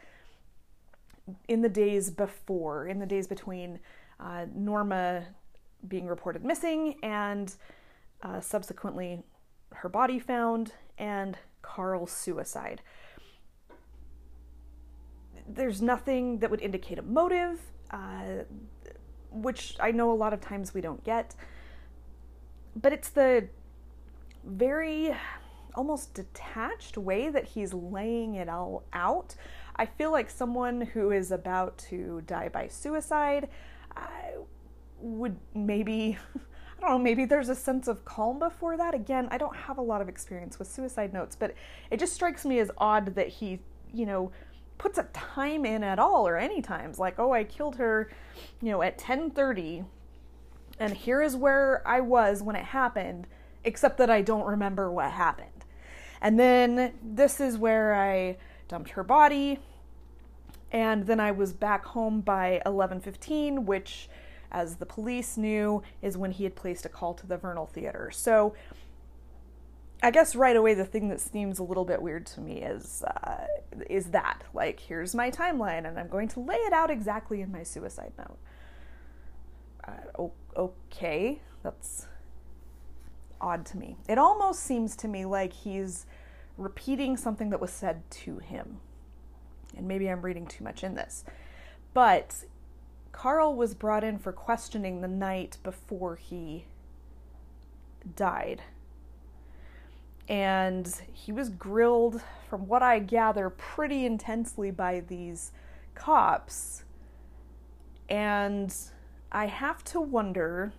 in 1.49 1.63
the 1.63 1.69
days 1.69 2.11
before, 2.11 2.87
in 2.87 2.99
the 2.99 3.07
days 3.07 3.27
between 3.27 3.79
uh, 4.21 4.47
Norma 4.55 5.25
being 5.89 6.07
reported 6.07 6.45
missing 6.45 6.97
and 7.03 7.57
uh, 8.23 8.41
subsequently 8.41 9.23
her 9.73 9.89
body 9.89 10.19
found 10.19 10.73
and 10.99 11.37
Carl's 11.63 12.13
suicide. 12.13 12.81
There's 15.47 15.83
nothing 15.83 16.39
that 16.39 16.51
would 16.51 16.63
indicate 16.63 16.99
a 16.99 17.03
motive, 17.03 17.61
uh, 17.91 18.45
which 19.35 19.77
I 19.81 19.91
know 19.91 20.11
a 20.13 20.15
lot 20.15 20.33
of 20.33 20.41
times 20.41 20.73
we 20.73 20.81
don't 20.81 21.03
get. 21.05 21.35
But 22.77 22.93
it's 22.93 23.11
the 23.11 23.49
very 24.45 25.15
almost 25.75 26.15
detached 26.15 26.97
way 26.97 27.29
that 27.29 27.45
he's 27.45 27.75
laying 27.75 28.35
it 28.37 28.49
all 28.49 28.85
out. 28.93 29.35
I 29.77 29.87
feel 29.87 30.13
like 30.13 30.31
someone 30.31 30.81
who 30.81 31.11
is 31.11 31.33
about 31.33 31.77
to 31.91 32.23
die 32.27 32.49
by 32.49 32.69
suicide 32.69 33.49
I 33.97 34.35
would 35.01 35.37
maybe 35.55 36.19
I 36.79 36.89
don't 36.89 36.91
know, 36.91 36.99
maybe 36.99 37.25
there's 37.25 37.49
a 37.49 37.55
sense 37.55 37.89
of 37.89 38.05
calm 38.05 38.39
before 38.39 38.77
that. 38.77 38.95
Again, 38.95 39.29
I 39.31 39.39
don't 39.39 39.57
have 39.57 39.79
a 39.79 39.83
lot 39.83 40.03
of 40.03 40.09
experience 40.09 40.59
with 40.59 40.69
suicide 40.69 41.15
notes, 41.15 41.35
but 41.35 41.55
it 41.91 41.99
just 41.99 42.13
strikes 42.13 42.45
me 42.45 42.59
as 42.59 42.71
odd 42.77 43.15
that 43.15 43.29
he, 43.29 43.61
you 43.93 44.05
know, 44.05 44.33
puts 44.79 44.99
a 44.99 45.05
time 45.13 45.65
in 45.65 45.83
at 45.83 45.99
all 45.99 46.27
or 46.27 46.37
any 46.37 46.61
times 46.61 46.99
like, 46.99 47.19
"Oh, 47.19 47.33
I 47.33 47.45
killed 47.45 47.77
her, 47.77 48.11
you 48.61 48.71
know, 48.71 48.83
at 48.83 48.99
10:30 48.99 49.85
and 50.79 50.93
here 50.95 51.23
is 51.23 51.37
where 51.37 51.87
I 51.87 52.01
was 52.01 52.43
when 52.43 52.57
it 52.57 52.65
happened, 52.67 53.27
except 53.63 53.99
that 53.99 54.11
I 54.11 54.23
don't 54.23 54.47
remember 54.47 54.91
what 54.91 55.11
happened." 55.13 55.65
And 56.21 56.39
then 56.39 56.95
this 57.03 57.41
is 57.41 57.59
where 57.59 57.95
I 57.95 58.37
dumped 58.69 58.91
her 58.91 59.05
body 59.05 59.61
and 60.73 61.07
then 61.07 61.21
I 61.21 61.31
was 61.31 61.53
back 61.53 61.85
home 61.87 62.21
by 62.21 62.61
11:15, 62.67 63.67
which 63.67 64.09
as 64.55 64.77
the 64.77 64.87
police 64.87 65.37
knew, 65.37 65.83
is 66.01 66.17
when 66.17 66.31
he 66.31 66.45
had 66.45 66.55
placed 66.55 66.87
a 66.87 66.89
call 66.89 67.13
to 67.13 67.27
the 67.27 67.37
Vernal 67.37 67.67
Theater. 67.67 68.11
So 68.13 68.55
I 70.05 70.11
guess 70.11 70.37
right 70.37 70.55
away 70.55 70.75
the 70.75 70.85
thing 70.85 71.09
that 71.09 71.19
seems 71.19 71.59
a 71.59 71.63
little 71.63 71.87
bit 71.87 72.03
weird 72.03 72.27
to 72.27 72.43
me 72.43 72.61
is 72.61 73.03
uh, 73.05 73.47
is 73.89 74.11
that 74.11 74.43
like 74.53 74.79
here's 74.81 75.15
my 75.15 75.31
timeline 75.31 75.89
and 75.89 75.99
I'm 75.99 76.09
going 76.09 76.29
to 76.29 76.41
lay 76.41 76.57
it 76.57 76.75
out 76.75 76.91
exactly 76.91 77.41
in 77.41 77.51
my 77.51 77.63
suicide 77.63 78.13
note. 78.19 78.37
Uh, 79.89 80.29
okay, 80.59 81.41
that's 81.63 82.07
odd 83.41 83.65
to 83.65 83.79
me. 83.79 83.97
It 84.07 84.19
almost 84.19 84.61
seems 84.65 84.95
to 84.97 85.09
me 85.09 85.25
like 85.25 85.55
he's 85.55 86.05
repeating 86.59 87.17
something 87.17 87.49
that 87.49 87.61
was 87.63 87.71
said 87.71 88.03
to 88.11 88.41
him. 88.41 88.81
And 89.75 89.89
maybe 89.89 90.11
I'm 90.11 90.21
reading 90.21 90.47
too 90.47 90.65
much 90.65 90.85
in 90.85 90.97
this. 90.97 91.25
But 91.95 92.45
Carl 93.13 93.57
was 93.57 93.75
brought 93.75 94.05
in 94.05 94.19
for 94.19 94.33
questioning 94.33 95.01
the 95.01 95.09
night 95.09 95.57
before 95.63 96.17
he 96.17 96.67
died. 98.15 98.61
And 100.29 100.93
he 101.13 101.33
was 101.33 101.51
grilled, 101.51 102.23
from 102.49 102.67
what 102.67 102.83
I 102.83 102.99
gather, 102.99 103.51
pretty 103.51 104.07
intensely 104.07 104.71
by 104.71 105.01
these 105.01 105.53
cops. 105.95 106.85
And 108.09 108.75
I 109.31 109.47
have 109.47 109.85
to 109.85 110.01
wonder 110.01 110.73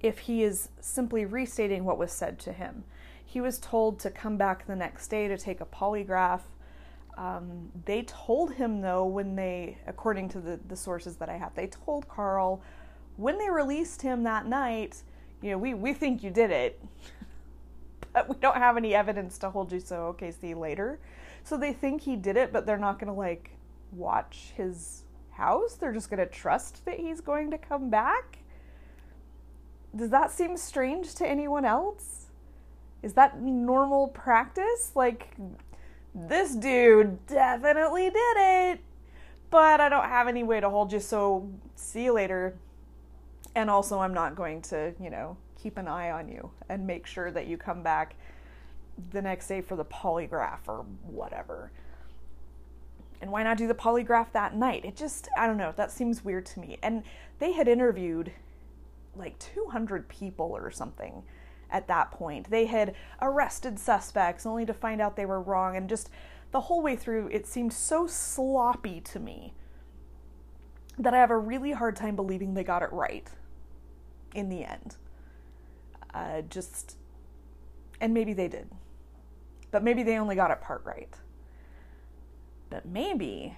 if 0.00 0.20
he 0.20 0.42
is 0.42 0.68
simply 0.80 1.24
restating 1.24 1.84
what 1.84 1.98
was 1.98 2.12
said 2.12 2.38
to 2.40 2.52
him. 2.52 2.84
He 3.24 3.40
was 3.40 3.58
told 3.58 3.98
to 4.00 4.10
come 4.10 4.36
back 4.36 4.66
the 4.66 4.76
next 4.76 5.08
day 5.08 5.28
to 5.28 5.38
take 5.38 5.60
a 5.60 5.66
polygraph 5.66 6.42
um, 7.16 7.70
they 7.84 8.02
told 8.02 8.54
him, 8.54 8.80
though, 8.80 9.04
when 9.04 9.36
they, 9.36 9.78
according 9.86 10.28
to 10.30 10.40
the, 10.40 10.58
the 10.68 10.76
sources 10.76 11.16
that 11.16 11.28
I 11.28 11.36
have, 11.36 11.54
they 11.54 11.68
told 11.68 12.08
Carl 12.08 12.62
when 13.16 13.38
they 13.38 13.48
released 13.48 14.02
him 14.02 14.24
that 14.24 14.46
night, 14.46 15.02
you 15.40 15.52
know, 15.52 15.58
we, 15.58 15.74
we 15.74 15.92
think 15.92 16.24
you 16.24 16.30
did 16.30 16.50
it, 16.50 16.84
we 18.28 18.36
don't 18.36 18.56
have 18.56 18.76
any 18.76 18.94
evidence 18.94 19.38
to 19.38 19.50
hold 19.50 19.72
you, 19.72 19.80
so 19.80 20.06
okay, 20.06 20.30
see 20.30 20.48
you 20.48 20.58
later. 20.58 20.98
So 21.42 21.56
they 21.56 21.72
think 21.72 22.02
he 22.02 22.16
did 22.16 22.36
it, 22.36 22.52
but 22.52 22.66
they're 22.66 22.78
not 22.78 22.98
going 22.98 23.12
to 23.12 23.18
like 23.18 23.50
watch 23.92 24.52
his 24.56 25.04
house. 25.32 25.74
They're 25.74 25.92
just 25.92 26.10
going 26.10 26.20
to 26.20 26.26
trust 26.26 26.84
that 26.84 26.98
he's 26.98 27.20
going 27.20 27.50
to 27.50 27.58
come 27.58 27.90
back. 27.90 28.38
Does 29.94 30.10
that 30.10 30.30
seem 30.32 30.56
strange 30.56 31.14
to 31.16 31.26
anyone 31.26 31.64
else? 31.64 32.26
Is 33.02 33.12
that 33.14 33.40
normal 33.40 34.08
practice? 34.08 34.92
Like, 34.94 35.36
this 36.14 36.54
dude 36.54 37.26
definitely 37.26 38.10
did 38.10 38.36
it, 38.36 38.80
but 39.50 39.80
I 39.80 39.88
don't 39.88 40.08
have 40.08 40.26
any 40.26 40.42
way 40.42 40.60
to 40.60 40.70
hold 40.70 40.92
you, 40.92 41.00
so 41.00 41.50
see 41.74 42.04
you 42.04 42.12
later. 42.12 42.56
And 43.54 43.70
also, 43.70 44.00
I'm 44.00 44.14
not 44.14 44.34
going 44.34 44.62
to, 44.62 44.94
you 45.00 45.10
know, 45.10 45.36
keep 45.64 45.78
an 45.78 45.88
eye 45.88 46.10
on 46.10 46.28
you 46.28 46.50
and 46.68 46.86
make 46.86 47.06
sure 47.06 47.30
that 47.30 47.46
you 47.46 47.56
come 47.56 47.82
back 47.82 48.16
the 49.12 49.22
next 49.22 49.48
day 49.48 49.62
for 49.62 49.76
the 49.76 49.84
polygraph 49.86 50.58
or 50.68 50.84
whatever. 51.02 51.72
And 53.22 53.32
why 53.32 53.42
not 53.42 53.56
do 53.56 53.66
the 53.66 53.74
polygraph 53.74 54.30
that 54.32 54.54
night? 54.54 54.84
It 54.84 54.94
just, 54.94 55.26
I 55.38 55.46
don't 55.46 55.56
know, 55.56 55.72
that 55.76 55.90
seems 55.90 56.22
weird 56.22 56.44
to 56.46 56.60
me. 56.60 56.76
And 56.82 57.02
they 57.38 57.52
had 57.52 57.66
interviewed 57.66 58.30
like 59.16 59.38
200 59.38 60.06
people 60.06 60.50
or 60.54 60.70
something 60.70 61.22
at 61.70 61.88
that 61.88 62.10
point. 62.10 62.50
They 62.50 62.66
had 62.66 62.94
arrested 63.22 63.78
suspects 63.78 64.44
only 64.44 64.66
to 64.66 64.74
find 64.74 65.00
out 65.00 65.16
they 65.16 65.24
were 65.24 65.40
wrong, 65.40 65.76
and 65.76 65.88
just 65.88 66.10
the 66.50 66.60
whole 66.60 66.82
way 66.82 66.94
through, 66.94 67.28
it 67.28 67.46
seemed 67.46 67.72
so 67.72 68.06
sloppy 68.06 69.00
to 69.00 69.18
me 69.18 69.54
that 70.98 71.14
I 71.14 71.18
have 71.18 71.30
a 71.30 71.38
really 71.38 71.72
hard 71.72 71.96
time 71.96 72.16
believing 72.16 72.52
they 72.52 72.64
got 72.64 72.82
it 72.82 72.92
right 72.92 73.26
in 74.34 74.50
the 74.50 74.62
end. 74.62 74.96
Uh, 76.14 76.42
just, 76.42 76.96
and 78.00 78.14
maybe 78.14 78.32
they 78.32 78.48
did, 78.48 78.70
but 79.70 79.82
maybe 79.82 80.02
they 80.02 80.16
only 80.16 80.36
got 80.36 80.50
it 80.50 80.60
part 80.60 80.82
right. 80.84 81.12
But 82.70 82.86
maybe, 82.86 83.56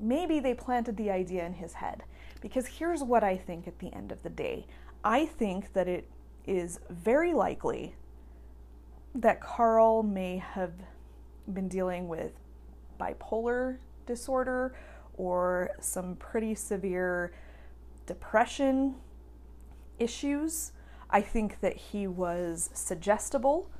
maybe 0.00 0.40
they 0.40 0.54
planted 0.54 0.96
the 0.96 1.10
idea 1.10 1.44
in 1.44 1.54
his 1.54 1.74
head. 1.74 2.02
Because 2.40 2.66
here's 2.66 3.02
what 3.02 3.22
I 3.22 3.36
think 3.36 3.68
at 3.68 3.78
the 3.78 3.92
end 3.94 4.10
of 4.10 4.22
the 4.22 4.30
day 4.30 4.66
I 5.04 5.26
think 5.26 5.72
that 5.72 5.88
it 5.88 6.08
is 6.46 6.80
very 6.90 7.32
likely 7.32 7.94
that 9.14 9.40
Carl 9.40 10.02
may 10.02 10.38
have 10.38 10.72
been 11.52 11.68
dealing 11.68 12.08
with 12.08 12.32
bipolar 12.98 13.78
disorder 14.06 14.74
or 15.16 15.70
some 15.80 16.16
pretty 16.16 16.54
severe 16.54 17.32
depression 18.06 18.94
issues. 19.98 20.72
I 21.12 21.20
think 21.20 21.60
that 21.60 21.76
he 21.76 22.06
was 22.06 22.70
suggestible 22.72 23.70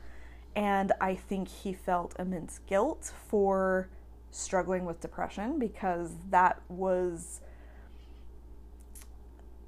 and 0.54 0.92
I 1.00 1.14
think 1.14 1.48
he 1.48 1.72
felt 1.72 2.14
immense 2.18 2.60
guilt 2.66 3.12
for 3.28 3.88
struggling 4.30 4.84
with 4.84 5.00
depression 5.00 5.58
because 5.58 6.12
that 6.30 6.60
was 6.68 7.40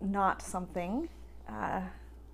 not 0.01 0.43
something 0.43 1.09
uh, 1.49 1.83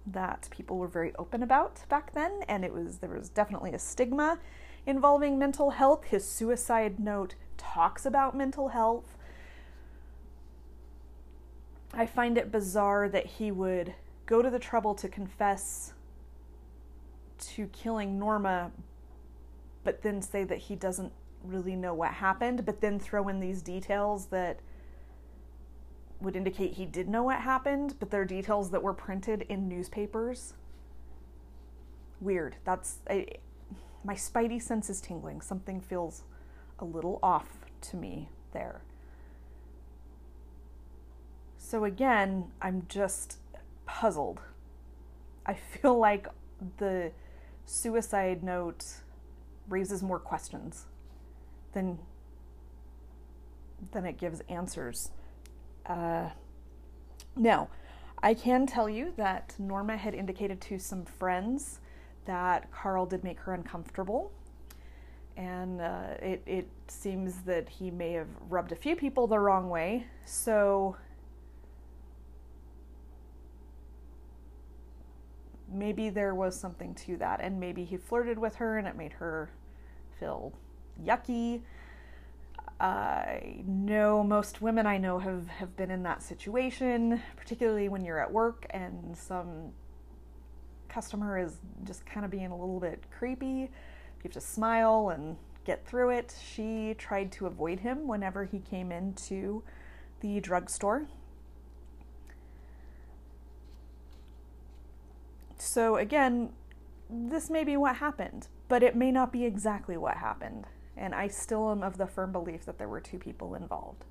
that 0.06 0.48
people 0.50 0.78
were 0.78 0.88
very 0.88 1.12
open 1.16 1.42
about 1.42 1.82
back 1.88 2.12
then, 2.12 2.42
and 2.48 2.64
it 2.64 2.72
was 2.72 2.98
there 2.98 3.10
was 3.10 3.28
definitely 3.28 3.72
a 3.72 3.78
stigma 3.78 4.38
involving 4.86 5.38
mental 5.38 5.70
health. 5.70 6.04
His 6.04 6.24
suicide 6.24 6.98
note 6.98 7.34
talks 7.56 8.06
about 8.06 8.36
mental 8.36 8.68
health. 8.68 9.16
I 11.92 12.06
find 12.06 12.38
it 12.38 12.52
bizarre 12.52 13.08
that 13.08 13.26
he 13.26 13.50
would 13.50 13.94
go 14.30 14.40
to 14.40 14.48
the 14.48 14.60
trouble 14.60 14.94
to 14.94 15.08
confess 15.08 15.92
to 17.40 17.66
killing 17.66 18.16
Norma, 18.16 18.70
but 19.82 20.02
then 20.02 20.22
say 20.22 20.44
that 20.44 20.58
he 20.58 20.76
doesn't 20.76 21.12
really 21.42 21.74
know 21.74 21.92
what 21.92 22.12
happened, 22.12 22.64
but 22.64 22.80
then 22.80 23.00
throw 23.00 23.26
in 23.26 23.40
these 23.40 23.60
details 23.60 24.26
that 24.26 24.60
would 26.20 26.36
indicate 26.36 26.74
he 26.74 26.86
did 26.86 27.08
know 27.08 27.24
what 27.24 27.40
happened, 27.40 27.96
but 27.98 28.10
they're 28.10 28.24
details 28.24 28.70
that 28.70 28.82
were 28.82 28.94
printed 28.94 29.42
in 29.48 29.68
newspapers. 29.68 30.54
Weird. 32.20 32.54
That's 32.64 32.98
I, 33.08 33.26
my 34.04 34.14
spidey 34.14 34.62
sense 34.62 34.88
is 34.88 35.00
tingling. 35.00 35.40
Something 35.40 35.80
feels 35.80 36.22
a 36.78 36.84
little 36.84 37.18
off 37.20 37.64
to 37.80 37.96
me 37.96 38.28
there. 38.52 38.82
So 41.58 41.84
again, 41.84 42.52
I'm 42.62 42.84
just 42.88 43.38
puzzled. 44.00 44.40
I 45.44 45.52
feel 45.52 45.98
like 45.98 46.26
the 46.78 47.12
suicide 47.66 48.42
note 48.42 48.82
raises 49.68 50.02
more 50.02 50.18
questions 50.18 50.86
than 51.74 51.98
than 53.92 54.06
it 54.06 54.16
gives 54.16 54.40
answers. 54.48 55.10
Uh, 55.84 56.30
now, 57.36 57.68
I 58.22 58.32
can 58.32 58.66
tell 58.66 58.88
you 58.88 59.12
that 59.16 59.54
Norma 59.58 59.96
had 59.98 60.14
indicated 60.14 60.62
to 60.62 60.78
some 60.78 61.04
friends 61.04 61.80
that 62.24 62.70
Carl 62.70 63.04
did 63.04 63.22
make 63.22 63.38
her 63.40 63.52
uncomfortable. 63.52 64.32
And 65.36 65.80
uh, 65.80 66.14
it, 66.20 66.42
it 66.46 66.68
seems 66.88 67.42
that 67.42 67.68
he 67.68 67.90
may 67.90 68.12
have 68.12 68.28
rubbed 68.48 68.72
a 68.72 68.76
few 68.76 68.96
people 68.96 69.26
the 69.26 69.38
wrong 69.38 69.70
way. 69.70 70.06
So 70.26 70.96
maybe 75.72 76.10
there 76.10 76.34
was 76.34 76.58
something 76.58 76.94
to 76.94 77.16
that. 77.18 77.40
And 77.40 77.60
maybe 77.60 77.84
he 77.84 77.96
flirted 77.96 78.38
with 78.38 78.56
her 78.56 78.78
and 78.78 78.86
it 78.86 78.96
made 78.96 79.12
her 79.14 79.50
feel 80.18 80.52
yucky. 81.04 81.62
I 82.80 83.62
know 83.66 84.24
most 84.24 84.62
women 84.62 84.86
I 84.86 84.96
know 84.96 85.18
have, 85.18 85.46
have 85.48 85.76
been 85.76 85.90
in 85.90 86.02
that 86.04 86.22
situation, 86.22 87.22
particularly 87.36 87.88
when 87.88 88.04
you're 88.04 88.20
at 88.20 88.32
work 88.32 88.66
and 88.70 89.16
some 89.16 89.72
customer 90.88 91.38
is 91.38 91.58
just 91.84 92.04
kind 92.06 92.24
of 92.24 92.30
being 92.30 92.50
a 92.50 92.56
little 92.56 92.80
bit 92.80 93.04
creepy. 93.10 93.46
You 93.46 93.68
have 94.24 94.32
to 94.32 94.40
smile 94.40 95.10
and 95.14 95.36
get 95.64 95.86
through 95.86 96.10
it. 96.10 96.34
She 96.54 96.94
tried 96.98 97.32
to 97.32 97.46
avoid 97.46 97.80
him 97.80 98.06
whenever 98.06 98.44
he 98.44 98.60
came 98.60 98.90
into 98.90 99.62
the 100.20 100.40
drugstore. 100.40 101.06
So, 105.60 105.96
again, 105.96 106.50
this 107.08 107.50
may 107.50 107.64
be 107.64 107.76
what 107.76 107.96
happened, 107.96 108.48
but 108.68 108.82
it 108.82 108.96
may 108.96 109.10
not 109.10 109.32
be 109.32 109.44
exactly 109.44 109.96
what 109.96 110.16
happened 110.16 110.66
and 111.00 111.14
I 111.14 111.28
still 111.28 111.70
am 111.70 111.82
of 111.82 111.96
the 111.96 112.06
firm 112.06 112.30
belief 112.30 112.66
that 112.66 112.78
there 112.78 112.88
were 112.88 113.00
two 113.00 113.18
people 113.18 113.54
involved. 113.54 114.04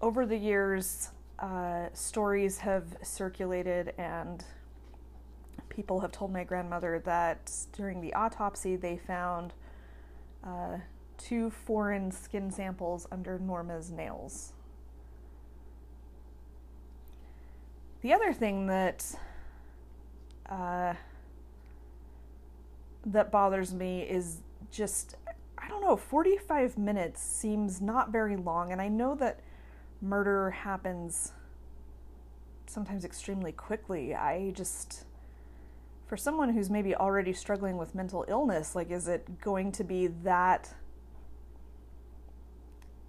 Over 0.00 0.26
the 0.26 0.36
years, 0.36 1.10
uh, 1.38 1.88
stories 1.92 2.58
have 2.58 2.96
circulated, 3.02 3.92
and 3.98 4.42
people 5.68 6.00
have 6.00 6.10
told 6.10 6.32
my 6.32 6.42
grandmother 6.42 7.02
that 7.04 7.52
during 7.72 8.00
the 8.00 8.14
autopsy 8.14 8.76
they 8.76 8.96
found 8.96 9.52
uh, 10.42 10.78
two 11.18 11.50
foreign 11.50 12.10
skin 12.10 12.50
samples 12.50 13.06
under 13.12 13.38
Norma's 13.38 13.90
nails. 13.90 14.52
The 18.00 18.12
other 18.12 18.32
thing 18.32 18.66
that 18.66 19.14
uh, 20.48 20.94
that 23.06 23.30
bothers 23.30 23.74
me 23.74 24.02
is 24.02 24.38
just, 24.70 25.16
I 25.58 25.68
don't 25.68 25.82
know, 25.82 25.96
45 25.96 26.78
minutes 26.78 27.20
seems 27.22 27.80
not 27.80 28.10
very 28.10 28.36
long. 28.36 28.72
And 28.72 28.80
I 28.80 28.88
know 28.88 29.14
that 29.16 29.40
murder 30.00 30.50
happens 30.50 31.32
sometimes 32.66 33.04
extremely 33.04 33.52
quickly. 33.52 34.14
I 34.14 34.52
just, 34.52 35.04
for 36.06 36.16
someone 36.16 36.50
who's 36.50 36.70
maybe 36.70 36.94
already 36.94 37.32
struggling 37.32 37.76
with 37.76 37.94
mental 37.94 38.24
illness, 38.28 38.74
like, 38.74 38.90
is 38.90 39.08
it 39.08 39.40
going 39.40 39.72
to 39.72 39.84
be 39.84 40.08
that 40.24 40.74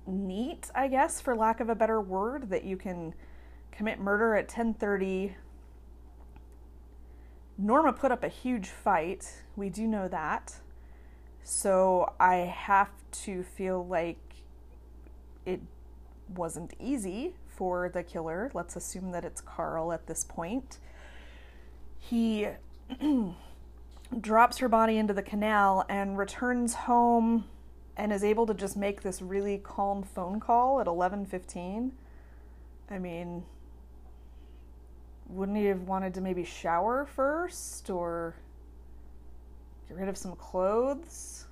neat, 0.08 0.70
I 0.76 0.88
guess, 0.88 1.20
for 1.22 1.36
lack 1.36 1.60
of 1.60 1.70
a 1.70 1.76
better 1.76 2.00
word, 2.00 2.50
that 2.50 2.64
you 2.64 2.78
can 2.78 3.14
commit 3.72 4.00
murder 4.00 4.36
at 4.36 4.46
1030 4.46 5.36
Norma 7.58 7.94
put 7.94 8.12
up 8.12 8.24
a 8.24 8.28
huge 8.28 8.68
fight. 8.68 9.44
We 9.56 9.70
do 9.70 9.88
know 9.88 10.08
that. 10.08 10.56
So 11.44 12.14
I 12.20 12.36
have 12.38 12.90
to 13.24 13.44
feel 13.44 13.86
like 13.86 14.18
it 15.46 15.62
wasn't 16.28 16.74
easy 16.80 17.36
for 17.48 17.88
the 17.90 18.04
killer. 18.04 18.52
Let's 18.54 18.76
assume 18.76 19.12
that 19.12 19.24
it's 19.24 19.42
Carl 19.42 19.94
at 19.94 20.08
this 20.08 20.24
point. 20.24 20.80
He 21.98 22.48
drops 24.22 24.58
her 24.58 24.68
body 24.68 24.98
into 24.98 25.14
the 25.14 25.24
canal 25.24 25.86
and 25.88 26.18
returns 26.18 26.74
home 26.74 27.46
and 27.98 28.12
is 28.12 28.24
able 28.24 28.46
to 28.48 28.54
just 28.54 28.76
make 28.76 29.02
this 29.02 29.22
really 29.22 29.58
calm 29.58 30.04
phone 30.04 30.40
call 30.40 30.82
at 30.82 30.88
11:15. 30.88 31.92
I 32.90 33.00
mean, 33.00 33.46
wouldn't 35.28 35.58
he 35.58 35.66
have 35.66 35.82
wanted 35.82 36.14
to 36.14 36.22
maybe 36.22 36.44
shower 36.44 37.06
first 37.06 37.90
or 37.90 38.36
get 39.88 39.98
rid 39.98 40.10
of 40.10 40.18
some 40.18 40.36
clothes. 40.36 41.46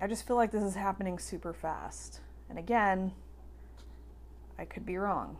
I 0.00 0.06
just 0.06 0.26
feel 0.26 0.36
like 0.36 0.52
this 0.52 0.62
is 0.62 0.74
happening 0.74 1.18
super 1.18 1.52
fast. 1.52 2.20
And 2.48 2.58
again, 2.58 3.12
I 4.58 4.64
could 4.64 4.86
be 4.86 4.96
wrong. 4.96 5.38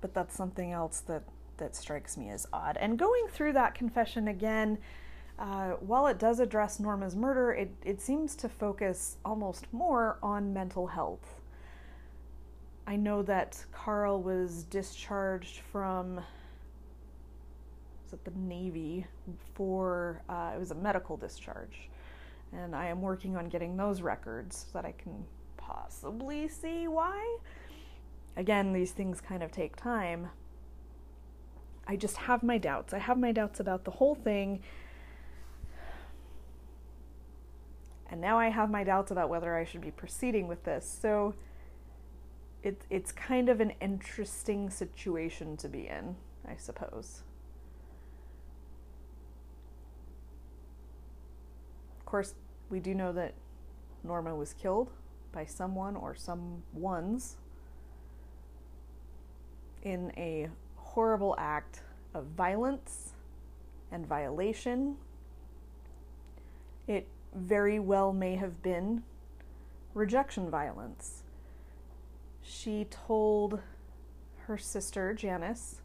But 0.00 0.14
that's 0.14 0.34
something 0.34 0.72
else 0.72 1.00
that, 1.06 1.22
that 1.58 1.76
strikes 1.76 2.16
me 2.16 2.28
as 2.30 2.46
odd. 2.52 2.76
And 2.78 2.98
going 2.98 3.26
through 3.28 3.52
that 3.52 3.74
confession 3.74 4.28
again, 4.28 4.78
uh, 5.38 5.70
while 5.80 6.06
it 6.06 6.18
does 6.18 6.40
address 6.40 6.80
Norma's 6.80 7.14
murder, 7.14 7.52
it, 7.52 7.70
it 7.84 8.00
seems 8.00 8.34
to 8.36 8.48
focus 8.48 9.16
almost 9.24 9.66
more 9.72 10.18
on 10.22 10.52
mental 10.52 10.88
health. 10.88 11.39
I 12.90 12.96
know 12.96 13.22
that 13.22 13.64
Carl 13.70 14.20
was 14.20 14.64
discharged 14.64 15.60
from 15.70 16.16
was 16.16 18.12
at 18.12 18.24
the 18.24 18.32
Navy 18.36 19.06
for 19.54 20.22
uh, 20.28 20.50
it 20.56 20.58
was 20.58 20.72
a 20.72 20.74
medical 20.74 21.16
discharge, 21.16 21.88
and 22.52 22.74
I 22.74 22.86
am 22.86 23.00
working 23.00 23.36
on 23.36 23.48
getting 23.48 23.76
those 23.76 24.02
records 24.02 24.66
so 24.66 24.70
that 24.72 24.84
I 24.84 24.90
can 24.90 25.24
possibly 25.56 26.48
see 26.48 26.88
why. 26.88 27.36
Again, 28.36 28.72
these 28.72 28.90
things 28.90 29.20
kind 29.20 29.44
of 29.44 29.52
take 29.52 29.76
time. 29.76 30.30
I 31.86 31.94
just 31.94 32.16
have 32.16 32.42
my 32.42 32.58
doubts. 32.58 32.92
I 32.92 32.98
have 32.98 33.18
my 33.18 33.30
doubts 33.30 33.60
about 33.60 33.84
the 33.84 33.92
whole 33.92 34.16
thing. 34.16 34.62
And 38.10 38.20
now 38.20 38.36
I 38.36 38.48
have 38.48 38.68
my 38.68 38.82
doubts 38.82 39.12
about 39.12 39.28
whether 39.28 39.54
I 39.54 39.64
should 39.64 39.80
be 39.80 39.92
proceeding 39.92 40.48
with 40.48 40.64
this. 40.64 40.98
So 41.00 41.36
it, 42.62 42.82
it's 42.90 43.12
kind 43.12 43.48
of 43.48 43.60
an 43.60 43.72
interesting 43.80 44.70
situation 44.70 45.56
to 45.58 45.68
be 45.68 45.86
in, 45.86 46.16
I 46.46 46.56
suppose. 46.56 47.22
Of 51.98 52.06
course, 52.06 52.34
we 52.68 52.80
do 52.80 52.94
know 52.94 53.12
that 53.12 53.34
Norma 54.04 54.34
was 54.34 54.52
killed 54.52 54.90
by 55.32 55.44
someone 55.44 55.96
or 55.96 56.14
some 56.14 56.62
ones 56.72 57.36
in 59.82 60.12
a 60.16 60.48
horrible 60.76 61.34
act 61.38 61.82
of 62.14 62.24
violence 62.36 63.12
and 63.92 64.06
violation. 64.06 64.96
It 66.86 67.06
very 67.34 67.78
well 67.78 68.12
may 68.12 68.34
have 68.36 68.62
been 68.62 69.02
rejection 69.94 70.50
violence. 70.50 71.22
She 72.52 72.84
told 72.90 73.60
her 74.46 74.58
sister, 74.58 75.14
Janice, 75.14 75.80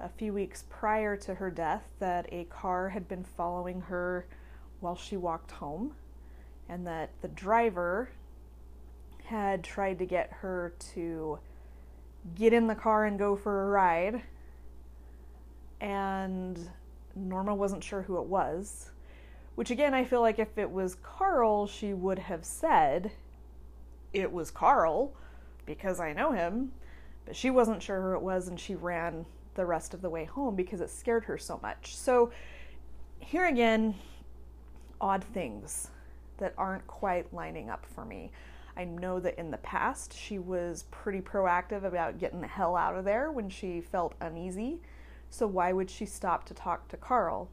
a 0.00 0.08
few 0.08 0.32
weeks 0.32 0.64
prior 0.68 1.16
to 1.18 1.36
her 1.36 1.52
death 1.52 1.84
that 2.00 2.26
a 2.32 2.44
car 2.44 2.88
had 2.88 3.06
been 3.06 3.22
following 3.22 3.80
her 3.82 4.26
while 4.80 4.96
she 4.96 5.16
walked 5.16 5.52
home, 5.52 5.94
and 6.68 6.84
that 6.88 7.10
the 7.22 7.28
driver 7.28 8.10
had 9.26 9.62
tried 9.62 10.00
to 10.00 10.04
get 10.04 10.32
her 10.32 10.74
to 10.94 11.38
get 12.34 12.52
in 12.52 12.66
the 12.66 12.74
car 12.74 13.04
and 13.04 13.16
go 13.16 13.36
for 13.36 13.62
a 13.62 13.70
ride. 13.70 14.20
And 15.80 16.58
Norma 17.14 17.54
wasn't 17.54 17.84
sure 17.84 18.02
who 18.02 18.18
it 18.18 18.26
was. 18.26 18.90
Which, 19.54 19.70
again, 19.70 19.94
I 19.94 20.04
feel 20.04 20.20
like 20.20 20.40
if 20.40 20.58
it 20.58 20.72
was 20.72 20.96
Carl, 20.96 21.68
she 21.68 21.94
would 21.94 22.18
have 22.18 22.44
said 22.44 23.12
it 24.12 24.32
was 24.32 24.50
Carl 24.50 25.14
because 25.66 26.00
I 26.00 26.12
know 26.12 26.32
him. 26.32 26.72
But 27.24 27.36
she 27.36 27.50
wasn't 27.50 27.82
sure 27.82 28.00
who 28.02 28.16
it 28.16 28.22
was, 28.22 28.48
and 28.48 28.58
she 28.60 28.74
ran 28.74 29.24
the 29.54 29.64
rest 29.64 29.94
of 29.94 30.02
the 30.02 30.10
way 30.10 30.24
home 30.24 30.54
because 30.56 30.80
it 30.80 30.90
scared 30.90 31.24
her 31.24 31.38
so 31.38 31.58
much. 31.62 31.96
So, 31.96 32.30
here 33.18 33.46
again, 33.46 33.94
odd 35.00 35.24
things 35.24 35.90
that 36.38 36.54
aren't 36.58 36.86
quite 36.86 37.32
lining 37.32 37.70
up 37.70 37.86
for 37.86 38.04
me. 38.04 38.30
I 38.76 38.84
know 38.84 39.20
that 39.20 39.38
in 39.38 39.50
the 39.50 39.58
past 39.58 40.12
she 40.12 40.38
was 40.38 40.84
pretty 40.90 41.20
proactive 41.20 41.84
about 41.84 42.18
getting 42.18 42.40
the 42.40 42.46
hell 42.46 42.76
out 42.76 42.96
of 42.96 43.04
there 43.04 43.30
when 43.30 43.48
she 43.48 43.80
felt 43.80 44.14
uneasy. 44.20 44.80
So 45.30 45.46
why 45.46 45.72
would 45.72 45.90
she 45.90 46.06
stop 46.06 46.44
to 46.46 46.54
talk 46.54 46.88
to 46.88 46.96
Carl, 46.96 47.48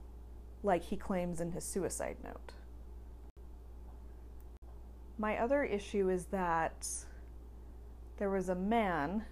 like 0.63 0.83
he 0.83 0.97
claims 0.97 1.39
in 1.39 1.51
his 1.51 1.63
suicide 1.63 2.17
note? 2.23 2.53
My 5.17 5.37
other 5.37 5.63
issue 5.63 6.09
is 6.09 6.25
that 6.25 6.87
there 8.21 8.29
was 8.29 8.49
a 8.49 8.55
man 8.55 9.23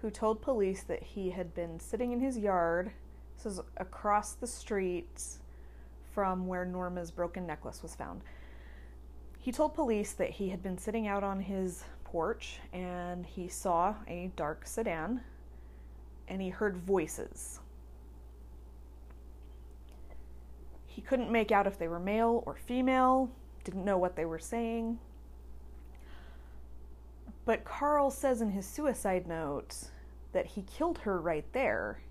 who 0.00 0.10
told 0.10 0.42
police 0.42 0.82
that 0.82 1.00
he 1.00 1.30
had 1.30 1.54
been 1.54 1.78
sitting 1.78 2.10
in 2.10 2.18
his 2.18 2.36
yard. 2.36 2.90
This 3.36 3.46
is 3.46 3.60
across 3.76 4.32
the 4.32 4.46
street 4.48 5.22
from 6.12 6.48
where 6.48 6.64
Norma's 6.64 7.12
broken 7.12 7.46
necklace 7.46 7.80
was 7.80 7.94
found. 7.94 8.22
He 9.38 9.52
told 9.52 9.72
police 9.72 10.14
that 10.14 10.30
he 10.30 10.48
had 10.48 10.64
been 10.64 10.76
sitting 10.76 11.06
out 11.06 11.22
on 11.22 11.38
his 11.38 11.84
porch 12.02 12.58
and 12.72 13.24
he 13.24 13.46
saw 13.46 13.94
a 14.08 14.32
dark 14.34 14.66
sedan 14.66 15.20
and 16.26 16.42
he 16.42 16.48
heard 16.48 16.76
voices. 16.76 17.60
He 20.86 21.02
couldn't 21.02 21.30
make 21.30 21.52
out 21.52 21.68
if 21.68 21.78
they 21.78 21.86
were 21.86 22.00
male 22.00 22.42
or 22.46 22.56
female, 22.56 23.30
didn't 23.62 23.84
know 23.84 23.96
what 23.96 24.16
they 24.16 24.24
were 24.24 24.40
saying. 24.40 24.98
But 27.48 27.64
Carl 27.64 28.10
says 28.10 28.42
in 28.42 28.50
his 28.50 28.66
suicide 28.66 29.26
note 29.26 29.74
that 30.32 30.44
he 30.44 30.60
killed 30.60 30.98
her 30.98 31.18
right 31.18 31.50
there. 31.54 32.02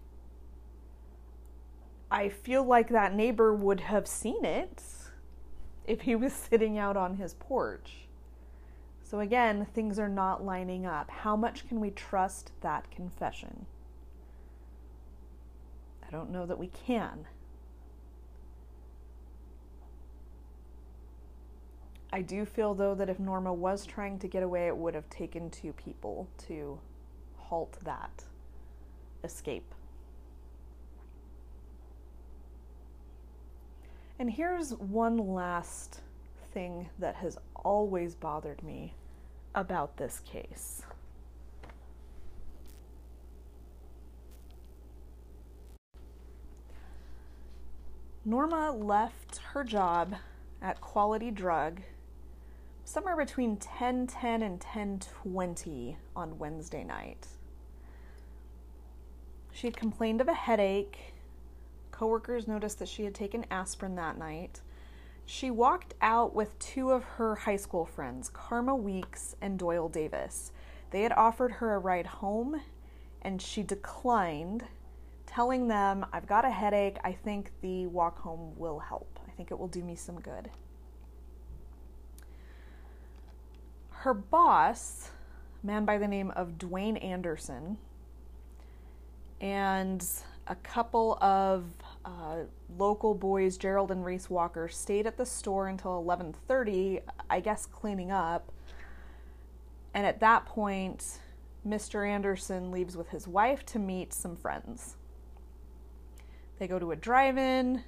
I 2.10 2.28
feel 2.28 2.64
like 2.64 2.90
that 2.90 3.14
neighbor 3.14 3.54
would 3.54 3.82
have 3.82 4.08
seen 4.08 4.44
it 4.44 4.82
if 5.86 6.02
he 6.02 6.16
was 6.16 6.34
sitting 6.50 6.80
out 6.80 6.98
on 6.98 7.18
his 7.18 7.36
porch. 7.36 8.08
So 9.04 9.20
again, 9.20 9.68
things 9.76 10.00
are 10.00 10.10
not 10.10 10.44
lining 10.44 10.88
up. 10.88 11.12
How 11.12 11.36
much 11.36 11.68
can 11.68 11.80
we 11.80 11.92
trust 11.92 12.52
that 12.62 12.90
confession? 12.90 13.68
I 16.02 16.10
don't 16.10 16.32
know 16.32 16.48
that 16.48 16.58
we 16.58 16.70
can. 16.70 17.28
I 22.18 22.22
do 22.22 22.46
feel, 22.46 22.74
though, 22.74 22.96
that 22.96 23.12
if 23.12 23.20
Norma 23.20 23.54
was 23.54 23.86
trying 23.86 24.18
to 24.18 24.28
get 24.28 24.42
away, 24.42 24.66
it 24.66 24.76
would 24.76 24.96
have 24.96 25.08
taken 25.08 25.52
two 25.52 25.72
people 25.74 26.28
to 26.48 26.80
halt 27.36 27.78
that 27.84 28.24
escape. 29.24 29.76
And 34.18 34.32
here's 34.32 34.72
one 34.72 35.18
last 35.18 36.02
thing 36.56 36.90
that 36.98 37.14
has 37.18 37.38
always 37.56 38.16
bothered 38.16 38.64
me 38.64 38.96
about 39.54 39.98
this 39.98 40.20
case. 40.22 40.82
Norma 48.26 48.72
left 48.72 49.38
her 49.54 49.64
job 49.64 50.16
at 50.64 50.82
Quality 50.82 51.30
Drug 51.30 51.80
somewhere 52.88 53.18
between 53.18 53.58
10:10 53.58 54.42
and 54.42 54.62
10:20 54.62 55.98
on 56.16 56.40
Wednesday 56.40 56.86
night. 56.86 57.28
She 59.52 59.68
had 59.68 59.76
complained 59.76 60.22
of 60.22 60.30
a 60.30 60.34
headache. 60.34 61.14
Coworkers 61.92 62.48
noticed 62.48 62.80
that 62.80 62.88
she 62.88 63.04
had 63.04 63.14
taken 63.14 63.46
aspirin 63.52 63.96
that 63.96 64.18
night. 64.18 64.62
She 65.26 65.52
walked 65.52 65.96
out 66.00 66.34
with 66.34 66.58
two 66.60 66.92
of 66.92 67.04
her 67.04 67.36
high 67.36 67.58
school 67.58 67.86
friends, 67.86 68.30
Karma 68.30 68.74
Weeks 68.74 69.36
and 69.42 69.60
Doyle 69.60 69.90
Davis. 69.90 70.54
They 70.92 71.02
had 71.02 71.12
offered 71.12 71.54
her 71.54 71.76
a 71.76 71.80
ride 71.80 72.08
home 72.08 72.62
and 73.22 73.42
she 73.42 73.64
declined 73.64 74.64
telling 75.26 75.68
them, 75.68 76.06
I've 76.14 76.26
got 76.26 76.46
a 76.46 76.50
headache. 76.50 77.00
I 77.04 77.12
think 77.12 77.52
the 77.60 77.88
walk 77.88 78.20
home 78.20 78.58
will 78.58 78.80
help. 78.80 79.20
I 79.28 79.32
think 79.32 79.52
it 79.52 79.60
will 79.60 79.68
do 79.68 79.84
me 79.84 79.96
some 79.96 80.22
good. 80.22 80.50
Her 84.02 84.14
boss, 84.14 85.10
a 85.64 85.66
man 85.66 85.84
by 85.84 85.98
the 85.98 86.08
name 86.08 86.32
of 86.32 86.58
Dwayne 86.60 87.04
Anderson, 87.04 87.78
and 89.42 90.06
a 90.48 90.56
couple 90.56 91.18
of 91.20 91.66
uh, 92.06 92.44
local 92.78 93.14
boys, 93.14 93.58
Gerald 93.58 93.92
and 93.92 94.06
Reese 94.06 94.30
Walker, 94.30 94.68
stayed 94.68 95.08
at 95.08 95.18
the 95.18 95.26
store 95.26 95.68
until 95.68 96.02
11:30, 96.04 97.02
I 97.30 97.40
guess 97.40 97.66
cleaning 97.66 98.12
up. 98.12 98.52
And 99.94 100.06
at 100.06 100.20
that 100.20 100.46
point, 100.46 101.20
Mr. 101.68 102.08
Anderson 102.08 102.72
leaves 102.72 102.96
with 102.96 103.10
his 103.10 103.28
wife 103.28 103.66
to 103.68 103.80
meet 103.80 104.14
some 104.14 104.36
friends. 104.36 104.96
They 106.60 106.68
go 106.68 106.78
to 106.78 106.92
a 106.92 106.96
drive 106.96 107.38
in. 107.38 107.84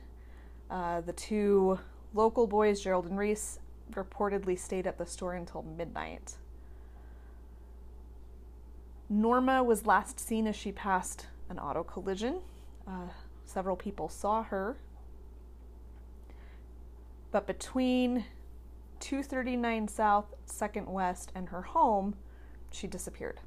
Uh, 0.71 1.01
the 1.01 1.13
two 1.13 1.79
local 2.13 2.47
boys, 2.47 2.81
Gerald 2.81 3.05
and 3.05 3.17
Reese, 3.17 3.59
reportedly 3.91 4.57
stayed 4.57 4.87
at 4.87 4.97
the 4.97 5.05
store 5.05 5.33
until 5.33 5.63
midnight. 5.63 6.37
Norma 9.09 9.63
was 9.63 9.85
last 9.85 10.19
seen 10.19 10.45
as 10.45 10.55
she 10.55 10.71
passed 10.71 11.27
an 11.49 11.57
auto 11.57 11.83
collision. 11.83 12.41
Uh, 12.87 13.07
several 13.45 13.75
people 13.75 14.07
saw 14.07 14.43
her. 14.43 14.77
But 17.31 17.47
between 17.47 18.25
239 18.99 19.87
South, 19.87 20.33
2nd 20.47 20.87
West, 20.87 21.31
and 21.33 21.49
her 21.49 21.61
home, 21.61 22.15
she 22.71 22.87
disappeared. 22.87 23.39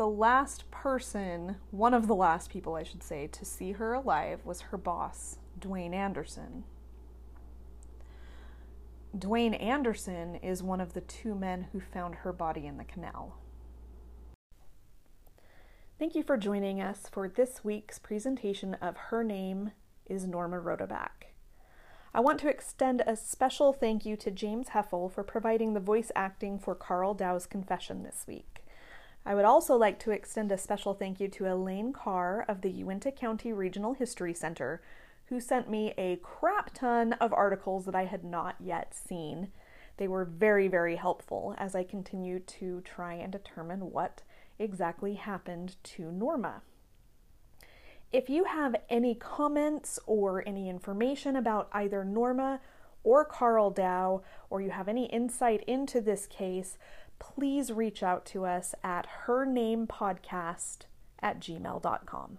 The 0.00 0.08
last 0.08 0.70
person, 0.70 1.56
one 1.70 1.92
of 1.92 2.06
the 2.06 2.14
last 2.14 2.48
people, 2.48 2.74
I 2.74 2.84
should 2.84 3.02
say, 3.02 3.26
to 3.26 3.44
see 3.44 3.72
her 3.72 3.92
alive 3.92 4.40
was 4.46 4.62
her 4.62 4.78
boss, 4.78 5.36
Dwayne 5.60 5.92
Anderson. 5.92 6.64
Dwayne 9.14 9.62
Anderson 9.62 10.36
is 10.36 10.62
one 10.62 10.80
of 10.80 10.94
the 10.94 11.02
two 11.02 11.34
men 11.34 11.66
who 11.72 11.80
found 11.80 12.14
her 12.14 12.32
body 12.32 12.66
in 12.66 12.78
the 12.78 12.84
canal. 12.84 13.36
Thank 15.98 16.14
you 16.14 16.22
for 16.22 16.38
joining 16.38 16.80
us 16.80 17.02
for 17.12 17.28
this 17.28 17.62
week's 17.62 17.98
presentation 17.98 18.78
of 18.80 18.96
Her 18.96 19.22
Name 19.22 19.72
is 20.06 20.26
Norma 20.26 20.60
Rodeback. 20.60 21.34
I 22.14 22.20
want 22.20 22.40
to 22.40 22.48
extend 22.48 23.02
a 23.06 23.16
special 23.16 23.74
thank 23.74 24.06
you 24.06 24.16
to 24.16 24.30
James 24.30 24.68
Heffel 24.68 25.12
for 25.12 25.22
providing 25.22 25.74
the 25.74 25.78
voice 25.78 26.10
acting 26.16 26.58
for 26.58 26.74
Carl 26.74 27.12
Dow's 27.12 27.44
confession 27.44 28.02
this 28.02 28.24
week. 28.26 28.59
I 29.24 29.34
would 29.34 29.44
also 29.44 29.76
like 29.76 29.98
to 30.00 30.10
extend 30.10 30.50
a 30.50 30.58
special 30.58 30.94
thank 30.94 31.20
you 31.20 31.28
to 31.28 31.52
Elaine 31.52 31.92
Carr 31.92 32.44
of 32.48 32.62
the 32.62 32.70
Uintah 32.70 33.12
County 33.12 33.52
Regional 33.52 33.92
History 33.92 34.32
Center, 34.32 34.82
who 35.26 35.40
sent 35.40 35.70
me 35.70 35.92
a 35.96 36.16
crap 36.16 36.72
ton 36.74 37.12
of 37.14 37.32
articles 37.32 37.84
that 37.84 37.94
I 37.94 38.06
had 38.06 38.24
not 38.24 38.56
yet 38.58 38.94
seen. 38.94 39.48
They 39.98 40.08
were 40.08 40.24
very, 40.24 40.68
very 40.68 40.96
helpful 40.96 41.54
as 41.58 41.74
I 41.74 41.84
continue 41.84 42.40
to 42.40 42.80
try 42.80 43.14
and 43.14 43.30
determine 43.30 43.92
what 43.92 44.22
exactly 44.58 45.14
happened 45.14 45.76
to 45.84 46.10
Norma. 46.10 46.62
If 48.12 48.28
you 48.28 48.44
have 48.44 48.74
any 48.88 49.14
comments 49.14 50.00
or 50.06 50.42
any 50.48 50.68
information 50.68 51.36
about 51.36 51.68
either 51.72 52.04
Norma 52.04 52.60
or 53.04 53.24
Carl 53.24 53.70
Dow, 53.70 54.22
or 54.50 54.60
you 54.60 54.70
have 54.70 54.88
any 54.88 55.06
insight 55.06 55.62
into 55.66 56.00
this 56.00 56.26
case, 56.26 56.76
please 57.20 57.70
reach 57.70 58.02
out 58.02 58.24
to 58.26 58.44
us 58.44 58.74
at 58.82 59.06
hernamepodcast 59.26 60.78
at 61.20 61.38
gmail.com. 61.38 62.38